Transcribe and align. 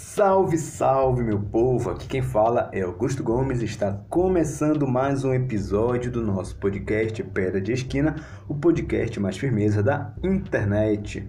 Salve, 0.00 0.56
salve, 0.56 1.24
meu 1.24 1.40
povo! 1.40 1.90
Aqui 1.90 2.06
quem 2.06 2.22
fala 2.22 2.70
é 2.72 2.82
Augusto 2.82 3.20
Gomes. 3.20 3.62
Está 3.62 3.92
começando 4.08 4.86
mais 4.86 5.24
um 5.24 5.34
episódio 5.34 6.08
do 6.08 6.22
nosso 6.22 6.56
podcast 6.56 7.20
Pedra 7.24 7.60
de 7.60 7.72
Esquina, 7.72 8.14
o 8.48 8.54
podcast 8.54 9.18
mais 9.18 9.36
firmeza 9.36 9.82
da 9.82 10.14
internet. 10.22 11.28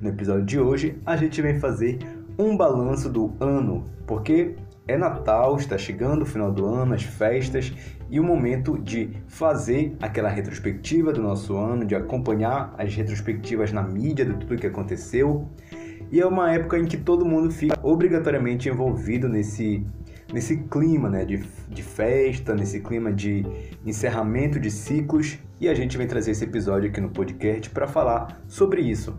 No 0.00 0.08
episódio 0.08 0.44
de 0.44 0.58
hoje, 0.58 1.00
a 1.06 1.16
gente 1.16 1.40
vem 1.40 1.60
fazer 1.60 2.00
um 2.36 2.56
balanço 2.56 3.08
do 3.08 3.32
ano, 3.38 3.88
porque 4.08 4.56
é 4.88 4.98
Natal, 4.98 5.56
está 5.56 5.78
chegando 5.78 6.22
o 6.22 6.26
final 6.26 6.50
do 6.50 6.66
ano, 6.66 6.94
as 6.94 7.04
festas 7.04 7.72
e 8.10 8.18
o 8.18 8.24
momento 8.24 8.76
de 8.76 9.10
fazer 9.28 9.96
aquela 10.02 10.28
retrospectiva 10.28 11.12
do 11.12 11.22
nosso 11.22 11.56
ano, 11.56 11.84
de 11.84 11.94
acompanhar 11.94 12.74
as 12.76 12.92
retrospectivas 12.92 13.72
na 13.72 13.84
mídia 13.84 14.24
de 14.24 14.34
tudo 14.34 14.58
que 14.58 14.66
aconteceu. 14.66 15.48
E 16.12 16.20
é 16.20 16.26
uma 16.26 16.52
época 16.52 16.76
em 16.76 16.86
que 16.86 16.96
todo 16.96 17.24
mundo 17.24 17.52
fica 17.52 17.78
obrigatoriamente 17.84 18.68
envolvido 18.68 19.28
nesse, 19.28 19.86
nesse 20.32 20.56
clima 20.56 21.08
né, 21.08 21.24
de, 21.24 21.38
de 21.68 21.82
festa, 21.84 22.52
nesse 22.52 22.80
clima 22.80 23.12
de 23.12 23.46
encerramento 23.86 24.58
de 24.58 24.72
ciclos. 24.72 25.38
E 25.60 25.68
a 25.68 25.74
gente 25.74 25.96
vem 25.96 26.08
trazer 26.08 26.32
esse 26.32 26.42
episódio 26.42 26.90
aqui 26.90 27.00
no 27.00 27.10
podcast 27.10 27.70
para 27.70 27.86
falar 27.86 28.42
sobre 28.48 28.80
isso. 28.80 29.16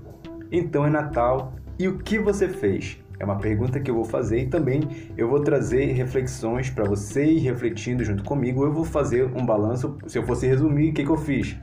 Então 0.52 0.86
é 0.86 0.90
Natal 0.90 1.54
e 1.80 1.88
o 1.88 1.98
que 1.98 2.20
você 2.20 2.50
fez? 2.50 2.98
É 3.18 3.24
uma 3.24 3.38
pergunta 3.38 3.80
que 3.80 3.90
eu 3.90 3.96
vou 3.96 4.04
fazer 4.04 4.42
e 4.42 4.48
também 4.48 4.82
eu 5.16 5.30
vou 5.30 5.40
trazer 5.40 5.94
reflexões 5.94 6.70
para 6.70 6.84
você 6.84 7.24
ir 7.24 7.40
refletindo 7.40 8.04
junto 8.04 8.22
comigo. 8.24 8.66
Eu 8.66 8.74
vou 8.74 8.84
fazer 8.84 9.26
um 9.34 9.46
balanço. 9.46 9.98
Se 10.08 10.18
eu 10.18 10.24
fosse 10.24 10.46
resumir, 10.46 10.90
o 10.90 10.94
que, 10.94 11.06
que 11.06 11.10
eu 11.10 11.18
fiz? 11.18 11.56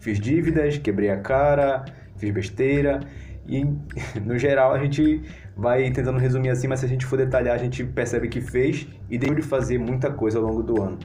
Fiz 0.00 0.18
dívidas, 0.18 0.78
quebrei 0.78 1.10
a 1.10 1.20
cara, 1.20 1.84
fiz 2.16 2.32
besteira 2.32 3.00
e 3.46 3.64
no 4.24 4.38
geral 4.38 4.72
a 4.72 4.78
gente 4.78 5.22
vai 5.56 5.90
tentando 5.90 6.18
resumir 6.18 6.50
assim, 6.50 6.68
mas 6.68 6.80
se 6.80 6.86
a 6.86 6.88
gente 6.88 7.04
for 7.04 7.16
detalhar, 7.16 7.54
a 7.54 7.58
gente 7.58 7.84
percebe 7.84 8.28
que 8.28 8.40
fez 8.40 8.86
e 9.10 9.18
deixou 9.18 9.36
de 9.36 9.42
fazer 9.42 9.78
muita 9.78 10.10
coisa 10.10 10.38
ao 10.38 10.44
longo 10.44 10.62
do 10.62 10.80
ano. 10.80 10.98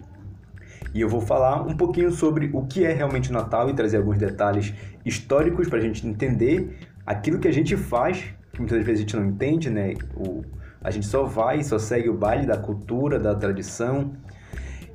E 0.94 1.02
eu 1.02 1.10
vou 1.10 1.22
falar 1.22 1.62
um 1.62 1.76
pouquinho 1.76 2.12
sobre 2.12 2.50
o 2.54 2.66
que 2.66 2.86
é 2.86 2.94
realmente 2.94 3.30
o 3.30 3.34
Natal 3.34 3.70
e 3.70 3.74
trazer 3.74 3.98
alguns 3.98 4.18
detalhes 4.18 4.74
históricos 5.06 5.68
para 5.68 5.80
a 5.80 5.82
gente 5.82 6.08
entender 6.08 6.78
aquilo 7.06 7.40
que 7.40 7.48
a 7.48 7.52
gente 7.52 7.76
faz, 7.76 8.24
que 8.54 8.60
muitas 8.60 8.84
vezes 8.84 9.00
a 9.00 9.02
gente 9.02 9.16
não 9.16 9.26
entende, 9.26 9.70
né? 9.70 9.94
O, 10.16 10.44
a 10.82 10.90
gente 10.90 11.06
só 11.06 11.24
vai, 11.24 11.64
só 11.64 11.78
segue 11.78 12.10
o 12.10 12.14
baile 12.14 12.46
da 12.46 12.58
cultura, 12.58 13.20
da 13.20 13.36
tradição. 13.36 14.14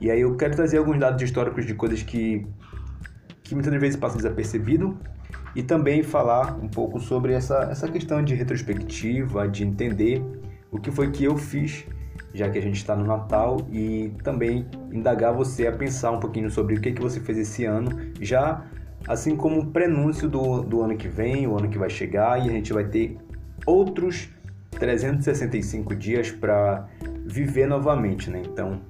E 0.00 0.10
aí 0.10 0.20
eu 0.20 0.36
quero 0.36 0.56
trazer 0.56 0.78
alguns 0.78 0.98
dados 0.98 1.22
históricos 1.22 1.66
de 1.66 1.74
coisas 1.74 2.02
que, 2.02 2.46
que 3.42 3.54
muitas 3.54 3.72
vezes 3.80 3.96
passam 3.96 4.16
desapercebido 4.16 4.98
e 5.54 5.62
também 5.62 6.02
falar 6.02 6.56
um 6.62 6.68
pouco 6.68 6.98
sobre 6.98 7.32
essa, 7.32 7.68
essa 7.70 7.88
questão 7.88 8.22
de 8.22 8.34
retrospectiva, 8.34 9.48
de 9.48 9.64
entender 9.64 10.22
o 10.70 10.78
que 10.78 10.90
foi 10.90 11.10
que 11.10 11.24
eu 11.24 11.36
fiz, 11.36 11.84
já 12.32 12.48
que 12.48 12.58
a 12.58 12.62
gente 12.62 12.76
está 12.76 12.96
no 12.96 13.04
Natal, 13.04 13.58
e 13.70 14.12
também 14.22 14.66
indagar 14.90 15.34
você 15.34 15.66
a 15.66 15.72
pensar 15.72 16.12
um 16.12 16.20
pouquinho 16.20 16.50
sobre 16.50 16.74
o 16.74 16.80
que, 16.80 16.92
que 16.92 17.02
você 17.02 17.20
fez 17.20 17.38
esse 17.38 17.64
ano, 17.64 17.90
já 18.20 18.64
assim 19.06 19.36
como 19.36 19.60
um 19.60 19.70
prenúncio 19.70 20.28
do, 20.28 20.62
do 20.62 20.82
ano 20.82 20.96
que 20.96 21.08
vem, 21.08 21.46
o 21.46 21.58
ano 21.58 21.68
que 21.68 21.76
vai 21.76 21.90
chegar, 21.90 22.38
e 22.44 22.48
a 22.48 22.52
gente 22.52 22.72
vai 22.72 22.84
ter 22.84 23.18
outros 23.66 24.30
365 24.70 25.94
dias 25.94 26.30
para 26.30 26.88
viver 27.26 27.66
novamente, 27.66 28.30
né? 28.30 28.42
Então, 28.44 28.80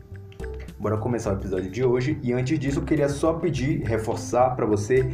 bora 0.78 0.96
começar 0.96 1.33
o 1.33 1.36
episódio 1.36 1.70
de 1.70 1.84
hoje. 1.84 2.18
E 2.22 2.33
antes 2.33 2.58
disso, 2.58 2.78
eu 2.78 2.84
queria 2.84 3.08
só 3.08 3.34
pedir, 3.34 3.83
reforçar 3.83 4.50
para 4.50 4.64
você 4.64 5.08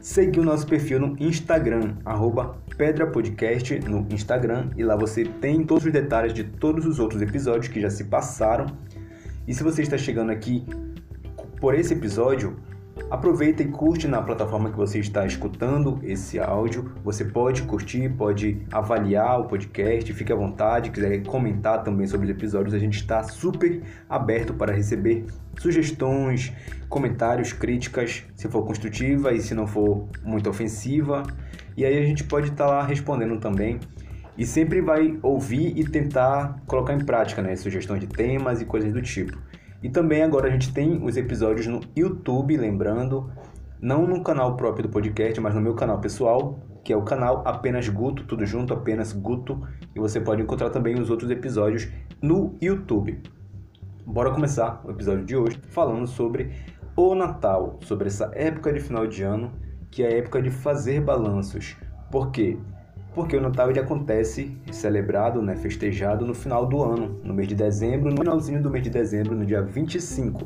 seguir 0.00 0.40
o 0.40 0.44
nosso 0.44 0.66
perfil 0.66 0.98
no 0.98 1.16
Instagram, 1.20 1.96
arroba 2.04 2.56
Pedra 2.76 3.06
Podcast 3.06 3.78
no 3.80 4.06
Instagram, 4.10 4.70
e 4.76 4.82
lá 4.82 4.96
você 4.96 5.24
tem 5.24 5.64
todos 5.64 5.84
os 5.84 5.92
detalhes 5.92 6.32
de 6.32 6.44
todos 6.44 6.86
os 6.86 6.98
outros 6.98 7.20
episódios 7.20 7.68
que 7.68 7.80
já 7.80 7.90
se 7.90 8.04
passaram. 8.04 8.66
E 9.46 9.54
se 9.54 9.62
você 9.62 9.82
está 9.82 9.98
chegando 9.98 10.30
aqui 10.30 10.64
por 11.60 11.74
esse 11.74 11.92
episódio, 11.92 12.56
Aproveita 13.08 13.62
e 13.62 13.66
curte 13.66 14.06
na 14.06 14.22
plataforma 14.22 14.70
que 14.70 14.76
você 14.76 15.00
está 15.00 15.26
escutando 15.26 15.98
esse 16.02 16.38
áudio. 16.38 16.92
Você 17.02 17.24
pode 17.24 17.62
curtir, 17.62 18.08
pode 18.08 18.64
avaliar 18.70 19.40
o 19.40 19.44
podcast, 19.46 20.12
fique 20.12 20.32
à 20.32 20.36
vontade, 20.36 20.90
quiser 20.90 21.20
comentar 21.24 21.82
também 21.82 22.06
sobre 22.06 22.26
os 22.26 22.30
episódios, 22.30 22.72
a 22.72 22.78
gente 22.78 22.98
está 22.98 23.22
super 23.24 23.82
aberto 24.08 24.54
para 24.54 24.72
receber 24.72 25.26
sugestões, 25.60 26.50
comentários, 26.88 27.52
críticas, 27.52 28.24
se 28.34 28.48
for 28.48 28.64
construtiva 28.64 29.30
e 29.34 29.40
se 29.42 29.54
não 29.54 29.66
for 29.66 30.08
muito 30.24 30.48
ofensiva. 30.48 31.22
E 31.76 31.84
aí 31.84 31.98
a 31.98 32.06
gente 32.06 32.24
pode 32.24 32.48
estar 32.48 32.66
lá 32.66 32.82
respondendo 32.82 33.38
também. 33.38 33.78
E 34.38 34.46
sempre 34.46 34.80
vai 34.80 35.18
ouvir 35.22 35.78
e 35.78 35.84
tentar 35.84 36.62
colocar 36.66 36.94
em 36.94 37.04
prática, 37.04 37.42
né? 37.42 37.54
Sugestões 37.56 38.00
de 38.00 38.06
temas 38.06 38.62
e 38.62 38.64
coisas 38.64 38.90
do 38.90 39.02
tipo. 39.02 39.36
E 39.82 39.90
também 39.90 40.22
agora 40.22 40.48
a 40.48 40.50
gente 40.50 40.72
tem 40.72 41.04
os 41.04 41.18
episódios 41.18 41.66
no 41.66 41.80
YouTube, 41.94 42.56
lembrando, 42.56 43.30
não 43.82 44.06
no 44.06 44.22
canal 44.22 44.56
próprio 44.56 44.84
do 44.84 44.88
podcast, 44.88 45.38
mas 45.42 45.54
no 45.54 45.60
meu 45.60 45.74
canal 45.74 46.00
pessoal, 46.00 46.58
que 46.82 46.90
é 46.90 46.96
o 46.96 47.02
canal 47.02 47.42
Apenas 47.46 47.86
Guto, 47.86 48.24
tudo 48.24 48.46
junto, 48.46 48.72
apenas 48.72 49.12
Guto, 49.12 49.60
e 49.94 50.00
você 50.00 50.18
pode 50.18 50.40
encontrar 50.40 50.70
também 50.70 50.98
os 50.98 51.10
outros 51.10 51.30
episódios 51.30 51.86
no 52.22 52.56
YouTube. 52.62 53.20
Bora 54.10 54.32
começar 54.32 54.82
o 54.84 54.90
episódio 54.90 55.24
de 55.24 55.36
hoje 55.36 55.60
falando 55.68 56.04
sobre 56.04 56.50
o 56.96 57.14
Natal, 57.14 57.78
sobre 57.82 58.08
essa 58.08 58.28
época 58.34 58.72
de 58.72 58.80
final 58.80 59.06
de 59.06 59.22
ano, 59.22 59.52
que 59.88 60.02
é 60.02 60.08
a 60.08 60.18
época 60.18 60.42
de 60.42 60.50
fazer 60.50 61.00
balanços. 61.00 61.76
Por 62.10 62.32
quê? 62.32 62.58
porque 63.14 63.36
o 63.36 63.40
Natal 63.40 63.70
ele 63.70 63.78
acontece 63.78 64.56
celebrado, 64.72 65.40
né, 65.40 65.54
festejado 65.54 66.26
no 66.26 66.34
final 66.34 66.66
do 66.66 66.82
ano, 66.82 67.20
no 67.22 67.32
mês 67.32 67.46
de 67.46 67.54
dezembro, 67.54 68.10
no 68.10 68.16
finalzinho 68.16 68.60
do 68.60 68.68
mês 68.68 68.82
de 68.82 68.90
dezembro, 68.90 69.36
no 69.36 69.46
dia 69.46 69.62
25. 69.62 70.44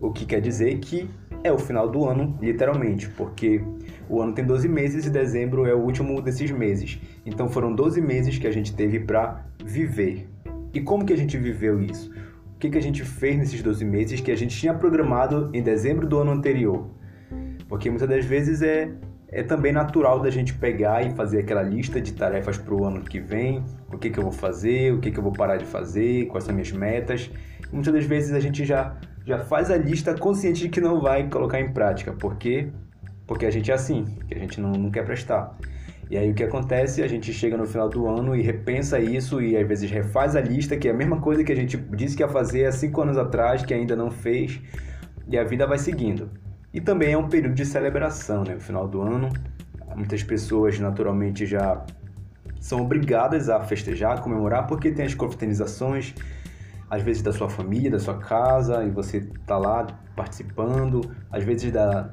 O 0.00 0.12
que 0.12 0.24
quer 0.24 0.40
dizer 0.40 0.78
que 0.78 1.10
é 1.42 1.50
o 1.50 1.58
final 1.58 1.88
do 1.88 2.04
ano, 2.08 2.38
literalmente, 2.40 3.08
porque 3.10 3.64
o 4.08 4.22
ano 4.22 4.32
tem 4.32 4.44
12 4.44 4.68
meses 4.68 5.06
e 5.06 5.10
dezembro 5.10 5.66
é 5.66 5.74
o 5.74 5.78
último 5.78 6.22
desses 6.22 6.52
meses. 6.52 7.00
Então 7.26 7.48
foram 7.48 7.74
12 7.74 8.00
meses 8.00 8.38
que 8.38 8.46
a 8.46 8.52
gente 8.52 8.72
teve 8.72 9.00
para 9.00 9.44
viver. 9.64 10.28
E 10.72 10.80
como 10.80 11.04
que 11.04 11.12
a 11.12 11.16
gente 11.16 11.36
viveu 11.36 11.80
isso? 11.80 12.12
Que, 12.62 12.70
que 12.70 12.78
a 12.78 12.80
gente 12.80 13.02
fez 13.02 13.36
nesses 13.36 13.60
12 13.60 13.84
meses 13.84 14.20
que 14.20 14.30
a 14.30 14.36
gente 14.36 14.56
tinha 14.56 14.72
programado 14.72 15.50
em 15.52 15.60
dezembro 15.60 16.06
do 16.06 16.20
ano 16.20 16.30
anterior? 16.30 16.88
Porque 17.68 17.90
muitas 17.90 18.08
das 18.08 18.24
vezes 18.24 18.62
é 18.62 18.88
é 19.26 19.42
também 19.42 19.72
natural 19.72 20.20
da 20.20 20.30
gente 20.30 20.54
pegar 20.54 21.04
e 21.04 21.10
fazer 21.16 21.40
aquela 21.40 21.62
lista 21.62 22.00
de 22.00 22.12
tarefas 22.12 22.56
para 22.56 22.72
o 22.72 22.84
ano 22.84 23.00
que 23.00 23.18
vem, 23.18 23.64
o 23.92 23.98
que, 23.98 24.10
que 24.10 24.18
eu 24.18 24.22
vou 24.22 24.30
fazer, 24.30 24.92
o 24.92 25.00
que, 25.00 25.10
que 25.10 25.18
eu 25.18 25.22
vou 25.24 25.32
parar 25.32 25.56
de 25.56 25.64
fazer, 25.64 26.26
quais 26.26 26.44
são 26.44 26.54
minhas 26.54 26.70
metas. 26.70 27.32
E 27.68 27.74
muitas 27.74 27.92
das 27.92 28.04
vezes 28.04 28.32
a 28.32 28.38
gente 28.38 28.64
já, 28.64 28.94
já 29.26 29.40
faz 29.40 29.68
a 29.68 29.76
lista 29.76 30.14
consciente 30.14 30.60
de 30.60 30.68
que 30.68 30.80
não 30.80 31.00
vai 31.00 31.28
colocar 31.28 31.60
em 31.60 31.72
prática, 31.72 32.12
porque 32.12 32.68
porque 33.26 33.44
a 33.44 33.50
gente 33.50 33.72
é 33.72 33.74
assim, 33.74 34.04
que 34.28 34.34
a 34.34 34.38
gente 34.38 34.60
não, 34.60 34.70
não 34.70 34.88
quer 34.88 35.04
prestar. 35.04 35.58
E 36.12 36.18
aí 36.18 36.30
o 36.30 36.34
que 36.34 36.44
acontece? 36.44 37.02
A 37.02 37.08
gente 37.08 37.32
chega 37.32 37.56
no 37.56 37.66
final 37.66 37.88
do 37.88 38.06
ano 38.06 38.36
e 38.36 38.42
repensa 38.42 39.00
isso 39.00 39.40
e 39.40 39.56
às 39.56 39.66
vezes 39.66 39.90
refaz 39.90 40.36
a 40.36 40.42
lista, 40.42 40.76
que 40.76 40.86
é 40.86 40.90
a 40.90 40.94
mesma 40.94 41.18
coisa 41.18 41.42
que 41.42 41.50
a 41.50 41.56
gente 41.56 41.78
disse 41.78 42.14
que 42.14 42.22
ia 42.22 42.28
fazer 42.28 42.66
há 42.66 42.70
cinco 42.70 43.00
anos 43.00 43.16
atrás, 43.16 43.64
que 43.64 43.72
ainda 43.72 43.96
não 43.96 44.10
fez, 44.10 44.60
e 45.26 45.38
a 45.38 45.42
vida 45.42 45.66
vai 45.66 45.78
seguindo. 45.78 46.28
E 46.70 46.82
também 46.82 47.14
é 47.14 47.16
um 47.16 47.30
período 47.30 47.54
de 47.54 47.64
celebração, 47.64 48.44
né? 48.44 48.52
No 48.52 48.60
final 48.60 48.86
do 48.86 49.00
ano, 49.00 49.30
muitas 49.96 50.22
pessoas 50.22 50.78
naturalmente 50.78 51.46
já 51.46 51.82
são 52.60 52.82
obrigadas 52.82 53.48
a 53.48 53.60
festejar, 53.60 54.18
a 54.18 54.20
comemorar, 54.20 54.66
porque 54.66 54.90
tem 54.90 55.06
as 55.06 55.14
confraternizações, 55.14 56.14
às 56.90 57.02
vezes 57.02 57.22
da 57.22 57.32
sua 57.32 57.48
família, 57.48 57.90
da 57.90 57.98
sua 57.98 58.18
casa, 58.18 58.84
e 58.84 58.90
você 58.90 59.16
está 59.16 59.56
lá 59.56 59.86
participando, 60.14 61.10
às 61.30 61.42
vezes 61.42 61.72
da, 61.72 62.12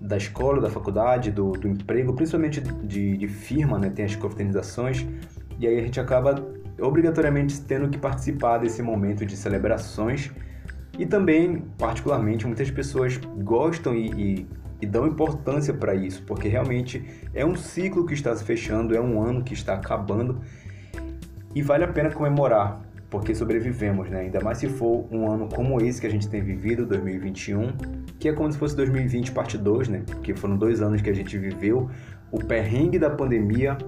da 0.00 0.16
escola, 0.16 0.60
da 0.60 0.70
faculdade, 0.70 1.30
do, 1.30 1.52
do 1.52 1.68
emprego, 1.68 2.12
principalmente 2.14 2.60
de, 2.60 3.16
de 3.16 3.28
firma, 3.28 3.78
né? 3.78 3.90
Tem 3.90 4.04
as 4.04 4.14
confraternizações, 4.14 5.06
e 5.58 5.66
aí 5.66 5.78
a 5.78 5.82
gente 5.82 5.98
acaba 5.98 6.34
obrigatoriamente 6.80 7.60
tendo 7.62 7.88
que 7.88 7.98
participar 7.98 8.58
desse 8.58 8.82
momento 8.82 9.24
de 9.24 9.36
celebrações. 9.36 10.30
E 10.98 11.04
também, 11.04 11.62
particularmente, 11.78 12.46
muitas 12.46 12.70
pessoas 12.70 13.16
gostam 13.16 13.94
e, 13.94 14.10
e, 14.12 14.46
e 14.80 14.86
dão 14.86 15.06
importância 15.06 15.72
para 15.74 15.94
isso, 15.94 16.22
porque 16.22 16.48
realmente 16.48 17.04
é 17.34 17.44
um 17.44 17.54
ciclo 17.54 18.06
que 18.06 18.14
está 18.14 18.34
se 18.34 18.44
fechando, 18.44 18.94
é 18.94 19.00
um 19.00 19.22
ano 19.22 19.42
que 19.42 19.54
está 19.54 19.74
acabando. 19.74 20.40
E 21.54 21.62
vale 21.62 21.84
a 21.84 21.88
pena 21.88 22.10
comemorar, 22.10 22.82
porque 23.10 23.34
sobrevivemos, 23.34 24.10
né? 24.10 24.20
Ainda 24.20 24.40
mais 24.40 24.58
se 24.58 24.68
for 24.68 25.06
um 25.10 25.30
ano 25.30 25.48
como 25.48 25.80
esse 25.80 26.00
que 26.00 26.06
a 26.06 26.10
gente 26.10 26.28
tem 26.28 26.42
vivido, 26.42 26.84
2021, 26.86 27.72
que 28.18 28.28
é 28.28 28.32
como 28.32 28.50
se 28.50 28.58
fosse 28.58 28.76
2020 28.76 29.32
parte 29.32 29.56
2, 29.56 29.88
né? 29.88 30.02
Porque 30.06 30.34
foram 30.34 30.56
dois 30.56 30.82
anos 30.82 31.00
que 31.00 31.10
a 31.10 31.14
gente 31.14 31.38
viveu 31.38 31.88
o 32.30 32.38
perrengue 32.38 32.98
da 32.98 33.08
pandemia 33.08 33.78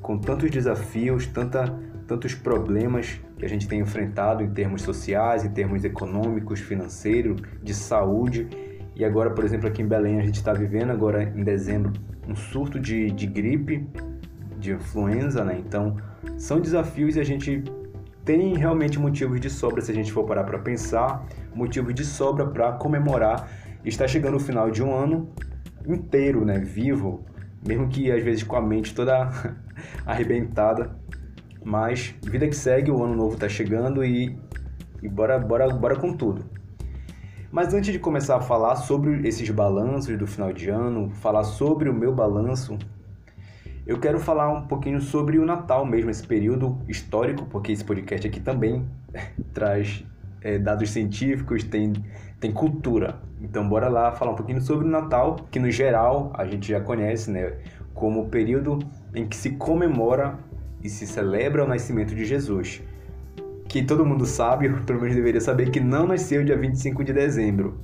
com 0.00 0.18
tantos 0.18 0.50
desafios, 0.50 1.26
tanta 1.26 1.72
tantos 2.06 2.34
problemas 2.34 3.18
que 3.38 3.46
a 3.46 3.48
gente 3.48 3.66
tem 3.66 3.80
enfrentado 3.80 4.42
em 4.42 4.50
termos 4.50 4.82
sociais, 4.82 5.42
em 5.42 5.48
termos 5.48 5.84
econômicos, 5.84 6.60
financeiros, 6.60 7.40
de 7.62 7.72
saúde. 7.72 8.46
E 8.94 9.04
agora, 9.04 9.30
por 9.30 9.42
exemplo, 9.42 9.66
aqui 9.66 9.80
em 9.80 9.86
Belém, 9.86 10.20
a 10.20 10.22
gente 10.22 10.36
está 10.36 10.52
vivendo 10.52 10.90
agora 10.90 11.22
em 11.22 11.42
dezembro 11.42 11.92
um 12.28 12.36
surto 12.36 12.78
de, 12.78 13.10
de 13.10 13.26
gripe, 13.26 13.86
de 14.58 14.72
influenza, 14.72 15.44
né? 15.44 15.62
Então, 15.66 15.96
são 16.36 16.60
desafios 16.60 17.16
e 17.16 17.20
a 17.20 17.24
gente 17.24 17.64
tem 18.24 18.56
realmente 18.56 18.98
motivos 18.98 19.40
de 19.40 19.50
sobra 19.50 19.82
se 19.82 19.92
a 19.92 19.94
gente 19.94 20.10
for 20.10 20.24
parar 20.24 20.44
para 20.44 20.58
pensar, 20.58 21.26
motivos 21.54 21.94
de 21.94 22.04
sobra 22.04 22.46
para 22.46 22.72
comemorar. 22.72 23.48
Está 23.84 24.08
chegando 24.08 24.36
o 24.36 24.40
final 24.40 24.70
de 24.70 24.82
um 24.82 24.94
ano 24.94 25.28
inteiro, 25.86 26.44
né, 26.44 26.58
vivo, 26.58 27.24
mesmo 27.66 27.88
que 27.88 28.10
às 28.10 28.22
vezes 28.22 28.42
com 28.42 28.56
a 28.56 28.62
mente 28.62 28.94
toda 28.94 29.30
arrebentada, 30.06 30.96
mas 31.62 32.14
vida 32.22 32.48
que 32.48 32.56
segue, 32.56 32.90
o 32.90 33.02
ano 33.02 33.14
novo 33.14 33.34
está 33.34 33.48
chegando 33.48 34.02
e, 34.02 34.38
e 35.02 35.08
bora, 35.08 35.38
bora, 35.38 35.68
bora 35.68 35.96
com 35.96 36.16
tudo. 36.16 36.44
Mas 37.52 37.72
antes 37.72 37.92
de 37.92 37.98
começar 37.98 38.36
a 38.36 38.40
falar 38.40 38.76
sobre 38.76 39.28
esses 39.28 39.48
balanços 39.50 40.18
do 40.18 40.26
final 40.26 40.52
de 40.52 40.70
ano, 40.70 41.10
falar 41.10 41.44
sobre 41.44 41.88
o 41.88 41.94
meu 41.94 42.12
balanço, 42.12 42.78
eu 43.86 43.98
quero 43.98 44.18
falar 44.18 44.50
um 44.50 44.66
pouquinho 44.66 45.00
sobre 45.00 45.38
o 45.38 45.44
Natal 45.44 45.84
mesmo, 45.84 46.10
esse 46.10 46.26
período 46.26 46.78
histórico, 46.88 47.44
porque 47.46 47.72
esse 47.72 47.84
podcast 47.84 48.26
aqui 48.26 48.40
também 48.40 48.86
traz 49.52 50.04
é, 50.40 50.58
dados 50.58 50.90
científicos, 50.90 51.64
tem, 51.64 51.92
tem 52.40 52.52
cultura. 52.52 53.20
Então 53.40 53.68
bora 53.68 53.88
lá 53.88 54.12
falar 54.12 54.32
um 54.32 54.36
pouquinho 54.36 54.60
sobre 54.60 54.86
o 54.86 54.90
Natal, 54.90 55.36
que 55.50 55.58
no 55.58 55.70
geral 55.70 56.32
a 56.34 56.46
gente 56.46 56.68
já 56.68 56.80
conhece, 56.80 57.30
né, 57.30 57.54
como 57.92 58.22
o 58.22 58.28
período 58.28 58.78
em 59.14 59.26
que 59.26 59.36
se 59.36 59.50
comemora 59.50 60.38
e 60.82 60.88
se 60.88 61.06
celebra 61.06 61.64
o 61.64 61.68
nascimento 61.68 62.14
de 62.14 62.24
Jesus 62.24 62.82
que 63.74 63.82
todo 63.82 64.06
mundo 64.06 64.24
sabe, 64.24 64.68
pelo 64.86 65.00
menos 65.00 65.16
deveria 65.16 65.40
saber, 65.40 65.68
que 65.70 65.80
não 65.80 66.06
nasceu 66.06 66.44
dia 66.44 66.56
25 66.56 67.02
de 67.02 67.12
dezembro. 67.12 67.76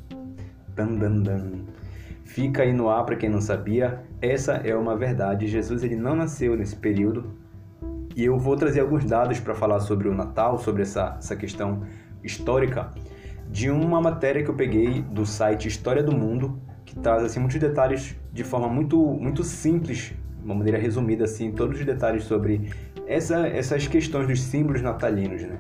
Dan, 0.76 0.94
dan, 0.94 1.22
dan. 1.22 1.50
Fica 2.30 2.62
aí 2.62 2.72
no 2.72 2.88
ar 2.88 3.04
para 3.04 3.16
quem 3.16 3.28
não 3.28 3.40
sabia, 3.40 4.04
essa 4.22 4.52
é 4.52 4.72
uma 4.72 4.96
verdade. 4.96 5.48
Jesus 5.48 5.82
ele 5.82 5.96
não 5.96 6.14
nasceu 6.14 6.56
nesse 6.56 6.76
período. 6.76 7.34
E 8.14 8.24
eu 8.24 8.38
vou 8.38 8.56
trazer 8.56 8.78
alguns 8.78 9.04
dados 9.04 9.40
para 9.40 9.52
falar 9.52 9.80
sobre 9.80 10.08
o 10.08 10.14
Natal, 10.14 10.56
sobre 10.56 10.82
essa, 10.82 11.16
essa 11.18 11.34
questão 11.34 11.82
histórica, 12.22 12.88
de 13.50 13.68
uma 13.68 14.00
matéria 14.00 14.44
que 14.44 14.48
eu 14.48 14.54
peguei 14.54 15.02
do 15.02 15.26
site 15.26 15.66
História 15.66 16.04
do 16.04 16.16
Mundo, 16.16 16.62
que 16.84 16.94
traz 16.94 17.24
assim, 17.24 17.40
muitos 17.40 17.58
detalhes 17.58 18.14
de 18.32 18.44
forma 18.44 18.68
muito, 18.68 18.96
muito 18.96 19.42
simples, 19.42 20.14
uma 20.40 20.54
maneira 20.54 20.78
resumida, 20.78 21.24
assim, 21.24 21.50
todos 21.50 21.80
os 21.80 21.84
detalhes 21.84 22.22
sobre 22.22 22.70
essa, 23.08 23.48
essas 23.48 23.88
questões 23.88 24.28
dos 24.28 24.40
símbolos 24.40 24.82
natalinos, 24.82 25.42
né? 25.42 25.58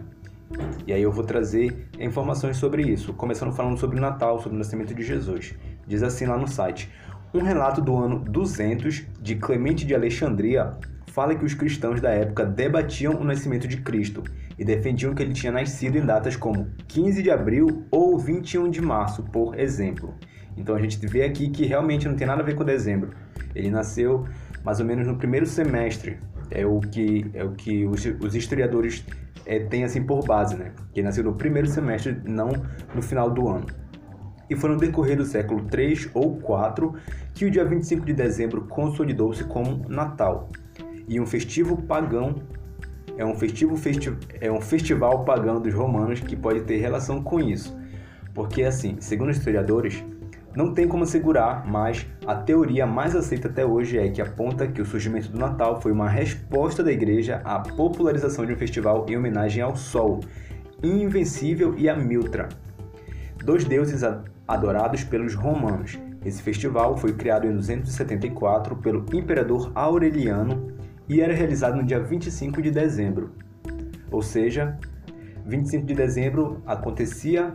E 0.86 0.92
aí 0.92 1.02
eu 1.02 1.10
vou 1.10 1.24
trazer 1.24 1.88
informações 1.98 2.56
sobre 2.56 2.82
isso, 2.82 3.12
começando 3.12 3.52
falando 3.52 3.76
sobre 3.76 3.98
o 3.98 4.00
Natal, 4.00 4.38
sobre 4.38 4.54
o 4.54 4.58
nascimento 4.58 4.94
de 4.94 5.02
Jesus. 5.02 5.54
Diz 5.86 6.02
assim 6.02 6.26
lá 6.26 6.36
no 6.36 6.46
site: 6.46 6.90
Um 7.34 7.42
relato 7.42 7.80
do 7.80 7.96
ano 7.96 8.18
200 8.18 9.04
de 9.20 9.36
Clemente 9.36 9.86
de 9.86 9.94
Alexandria 9.94 10.72
fala 11.10 11.34
que 11.34 11.44
os 11.44 11.54
cristãos 11.54 12.00
da 12.00 12.10
época 12.10 12.44
debatiam 12.44 13.14
o 13.14 13.24
nascimento 13.24 13.66
de 13.66 13.78
Cristo 13.78 14.22
e 14.58 14.64
defendiam 14.64 15.14
que 15.14 15.22
ele 15.22 15.32
tinha 15.32 15.52
nascido 15.52 15.96
em 15.96 16.04
datas 16.04 16.36
como 16.36 16.68
15 16.86 17.22
de 17.22 17.30
abril 17.30 17.84
ou 17.90 18.18
21 18.18 18.70
de 18.70 18.80
março, 18.80 19.22
por 19.24 19.58
exemplo. 19.58 20.14
Então 20.56 20.74
a 20.74 20.80
gente 20.80 21.04
vê 21.06 21.24
aqui 21.24 21.50
que 21.50 21.66
realmente 21.66 22.06
não 22.06 22.14
tem 22.14 22.26
nada 22.26 22.42
a 22.42 22.44
ver 22.44 22.54
com 22.54 22.64
dezembro. 22.64 23.10
Ele 23.54 23.70
nasceu 23.70 24.26
mais 24.64 24.78
ou 24.80 24.86
menos 24.86 25.06
no 25.06 25.16
primeiro 25.16 25.46
semestre. 25.46 26.18
É 26.50 26.66
o 26.66 26.80
que, 26.80 27.30
é 27.32 27.44
o 27.44 27.52
que 27.52 27.84
os, 27.86 28.04
os 28.20 28.34
historiadores 28.34 29.04
é, 29.46 29.60
tem 29.60 29.84
assim 29.84 30.02
por 30.02 30.24
base, 30.24 30.56
né? 30.56 30.72
Que 30.92 31.02
nasceu 31.02 31.24
no 31.24 31.34
primeiro 31.34 31.68
semestre, 31.68 32.20
não 32.24 32.50
no 32.94 33.00
final 33.00 33.30
do 33.30 33.48
ano. 33.48 33.66
E 34.50 34.56
foi 34.56 34.68
no 34.68 34.76
decorrer 34.76 35.16
do 35.16 35.24
século 35.24 35.62
3 35.62 36.10
ou 36.12 36.36
4 36.38 36.94
que 37.32 37.44
o 37.46 37.50
dia 37.50 37.64
25 37.64 38.04
de 38.04 38.12
dezembro 38.12 38.66
consolidou-se 38.66 39.44
como 39.44 39.88
Natal. 39.88 40.50
E 41.08 41.20
um 41.20 41.26
festivo 41.26 41.80
pagão 41.82 42.42
é 43.16 43.24
um, 43.24 43.34
festivo 43.34 43.76
festi 43.76 44.12
é 44.40 44.50
um 44.50 44.60
festival 44.60 45.24
pagão 45.24 45.60
dos 45.60 45.72
romanos 45.72 46.20
que 46.20 46.34
pode 46.34 46.62
ter 46.62 46.78
relação 46.78 47.22
com 47.22 47.38
isso. 47.38 47.78
Porque 48.34 48.64
assim, 48.64 48.96
segundo 48.98 49.30
historiadores, 49.30 50.02
não 50.54 50.74
tem 50.74 50.88
como 50.88 51.04
assegurar, 51.04 51.64
mas 51.64 52.06
a 52.26 52.34
teoria 52.34 52.86
mais 52.86 53.14
aceita 53.14 53.46
até 53.46 53.64
hoje 53.64 53.98
é 53.98 54.08
que 54.08 54.20
aponta 54.20 54.66
que 54.66 54.82
o 54.82 54.86
surgimento 54.86 55.28
do 55.28 55.38
Natal 55.38 55.80
foi 55.80 55.92
uma 55.92 56.08
resposta 56.08 56.82
da 56.82 56.90
igreja 56.90 57.40
à 57.44 57.60
popularização 57.60 58.44
de 58.44 58.52
um 58.52 58.56
festival 58.56 59.06
em 59.08 59.16
homenagem 59.16 59.62
ao 59.62 59.76
Sol, 59.76 60.20
Invencível 60.82 61.74
e 61.76 61.88
a 61.88 61.94
Miltra, 61.94 62.48
dois 63.44 63.64
deuses 63.64 64.02
adorados 64.50 65.04
pelos 65.04 65.34
romanos. 65.34 65.96
Esse 66.24 66.42
festival 66.42 66.96
foi 66.96 67.12
criado 67.12 67.46
em 67.46 67.54
274 67.54 68.76
pelo 68.76 69.06
imperador 69.14 69.70
Aureliano 69.74 70.72
e 71.08 71.20
era 71.20 71.32
realizado 71.32 71.76
no 71.76 71.84
dia 71.84 72.00
25 72.00 72.60
de 72.60 72.70
dezembro. 72.70 73.30
Ou 74.10 74.20
seja, 74.20 74.76
25 75.46 75.86
de 75.86 75.94
dezembro 75.94 76.62
acontecia 76.66 77.54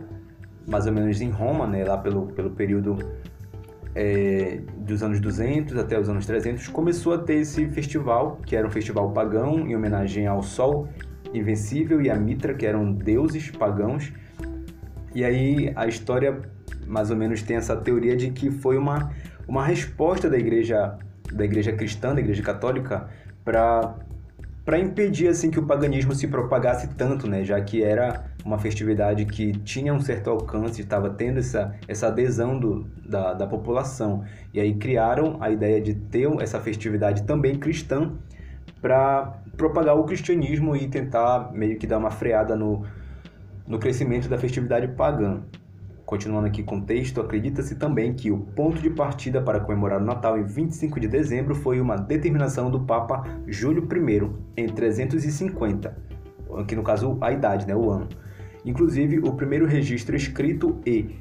mais 0.66 0.86
ou 0.86 0.92
menos 0.92 1.20
em 1.20 1.30
Roma, 1.30 1.66
né, 1.66 1.84
lá 1.84 1.98
pelo, 1.98 2.28
pelo 2.28 2.50
período 2.50 2.98
é, 3.94 4.62
dos 4.78 5.02
anos 5.02 5.20
200 5.20 5.76
até 5.76 6.00
os 6.00 6.08
anos 6.08 6.26
300, 6.26 6.66
começou 6.68 7.12
a 7.12 7.18
ter 7.18 7.34
esse 7.34 7.68
festival, 7.68 8.40
que 8.44 8.56
era 8.56 8.66
um 8.66 8.70
festival 8.70 9.12
pagão 9.12 9.68
em 9.68 9.76
homenagem 9.76 10.26
ao 10.26 10.42
Sol 10.42 10.88
Invencível 11.32 12.00
e 12.00 12.10
a 12.10 12.16
Mitra, 12.16 12.54
que 12.54 12.64
eram 12.64 12.90
deuses 12.90 13.50
pagãos. 13.50 14.12
E 15.14 15.24
aí 15.24 15.72
a 15.76 15.86
história 15.86 16.55
mais 16.86 17.10
ou 17.10 17.16
menos 17.16 17.42
tem 17.42 17.56
essa 17.56 17.76
teoria 17.76 18.16
de 18.16 18.30
que 18.30 18.50
foi 18.50 18.78
uma, 18.78 19.10
uma 19.46 19.64
resposta 19.64 20.28
da 20.30 20.38
igreja 20.38 20.98
da 21.32 21.44
igreja 21.44 21.72
cristã, 21.72 22.14
da 22.14 22.20
igreja 22.20 22.42
católica, 22.42 23.08
para 23.44 23.96
para 24.64 24.80
impedir 24.80 25.28
assim 25.28 25.48
que 25.48 25.60
o 25.60 25.62
paganismo 25.64 26.12
se 26.12 26.26
propagasse 26.26 26.88
tanto, 26.88 27.28
né? 27.28 27.44
Já 27.44 27.60
que 27.60 27.84
era 27.84 28.24
uma 28.44 28.58
festividade 28.58 29.24
que 29.24 29.52
tinha 29.52 29.94
um 29.94 30.00
certo 30.00 30.28
alcance, 30.28 30.80
estava 30.80 31.08
tendo 31.08 31.38
essa, 31.38 31.72
essa 31.86 32.08
adesão 32.08 32.58
do, 32.58 32.84
da, 33.08 33.32
da 33.32 33.46
população. 33.46 34.24
E 34.52 34.58
aí 34.58 34.74
criaram 34.74 35.36
a 35.40 35.50
ideia 35.50 35.80
de 35.80 35.94
ter 35.94 36.28
essa 36.42 36.58
festividade 36.58 37.22
também 37.22 37.54
cristã 37.54 38.10
para 38.82 39.38
propagar 39.56 39.96
o 39.96 40.02
cristianismo 40.02 40.74
e 40.74 40.88
tentar 40.88 41.52
meio 41.52 41.78
que 41.78 41.86
dar 41.86 41.98
uma 41.98 42.10
freada 42.10 42.56
no, 42.56 42.84
no 43.68 43.78
crescimento 43.78 44.28
da 44.28 44.36
festividade 44.36 44.88
pagã. 44.88 45.42
Continuando 46.06 46.46
aqui 46.46 46.62
com 46.62 46.78
o 46.78 46.82
texto, 46.82 47.20
acredita-se 47.20 47.74
também 47.74 48.14
que 48.14 48.30
o 48.30 48.38
ponto 48.38 48.80
de 48.80 48.88
partida 48.88 49.42
para 49.42 49.58
comemorar 49.58 50.00
o 50.00 50.04
Natal 50.04 50.38
em 50.38 50.44
25 50.44 51.00
de 51.00 51.08
dezembro 51.08 51.52
foi 51.52 51.80
uma 51.80 51.96
determinação 51.96 52.70
do 52.70 52.78
Papa 52.78 53.24
Júlio 53.48 53.82
I 53.92 54.62
em 54.62 54.68
350, 54.68 55.98
aqui 56.58 56.76
no 56.76 56.84
caso 56.84 57.18
a 57.20 57.32
idade, 57.32 57.66
né, 57.66 57.74
o 57.74 57.90
ano. 57.90 58.08
Inclusive, 58.64 59.18
o 59.18 59.32
primeiro 59.32 59.66
registro 59.66 60.14
escrito 60.14 60.80
e 60.86 61.16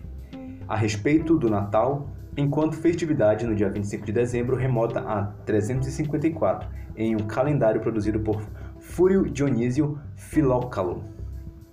a 0.67 0.75
respeito 0.75 1.35
do 1.35 1.49
Natal, 1.49 2.11
enquanto 2.37 2.75
festividade 2.75 3.43
no 3.43 3.55
dia 3.55 3.71
25 3.71 4.05
de 4.05 4.11
dezembro 4.11 4.55
remota 4.55 4.99
a 4.99 5.23
354, 5.47 6.69
em 6.95 7.15
um 7.15 7.25
calendário 7.25 7.81
produzido 7.81 8.19
por 8.19 8.39
Fúrio 8.79 9.23
Dionísio 9.23 9.97
Filócalo. 10.15 11.14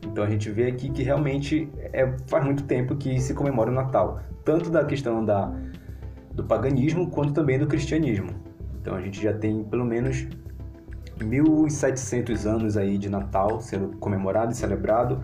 Então 0.05 0.25
a 0.25 0.29
gente 0.29 0.51
vê 0.51 0.67
aqui 0.67 0.91
que 0.91 1.03
realmente 1.03 1.71
é, 1.93 2.13
faz 2.27 2.45
muito 2.45 2.65
tempo 2.65 2.97
que 2.97 3.21
se 3.21 3.35
comemora 3.35 3.71
o 3.71 3.75
Natal, 3.75 4.21
tanto 4.45 4.69
da 4.69 4.85
questão 4.85 5.25
da, 5.25 5.53
do 6.33 6.45
paganismo 6.45 7.09
quanto 7.11 7.33
também 7.33 7.59
do 7.59 7.67
cristianismo. 7.67 8.31
Então 8.81 8.95
a 8.95 9.01
gente 9.01 9.23
já 9.23 9.33
tem 9.33 9.63
pelo 9.65 9.85
menos 9.85 10.27
1700 11.23 12.47
anos 12.47 12.77
aí 12.77 12.99
de 12.99 13.09
Natal 13.09 13.61
sendo 13.61 13.97
comemorado 13.99 14.53
e 14.53 14.57
celebrado. 14.57 15.23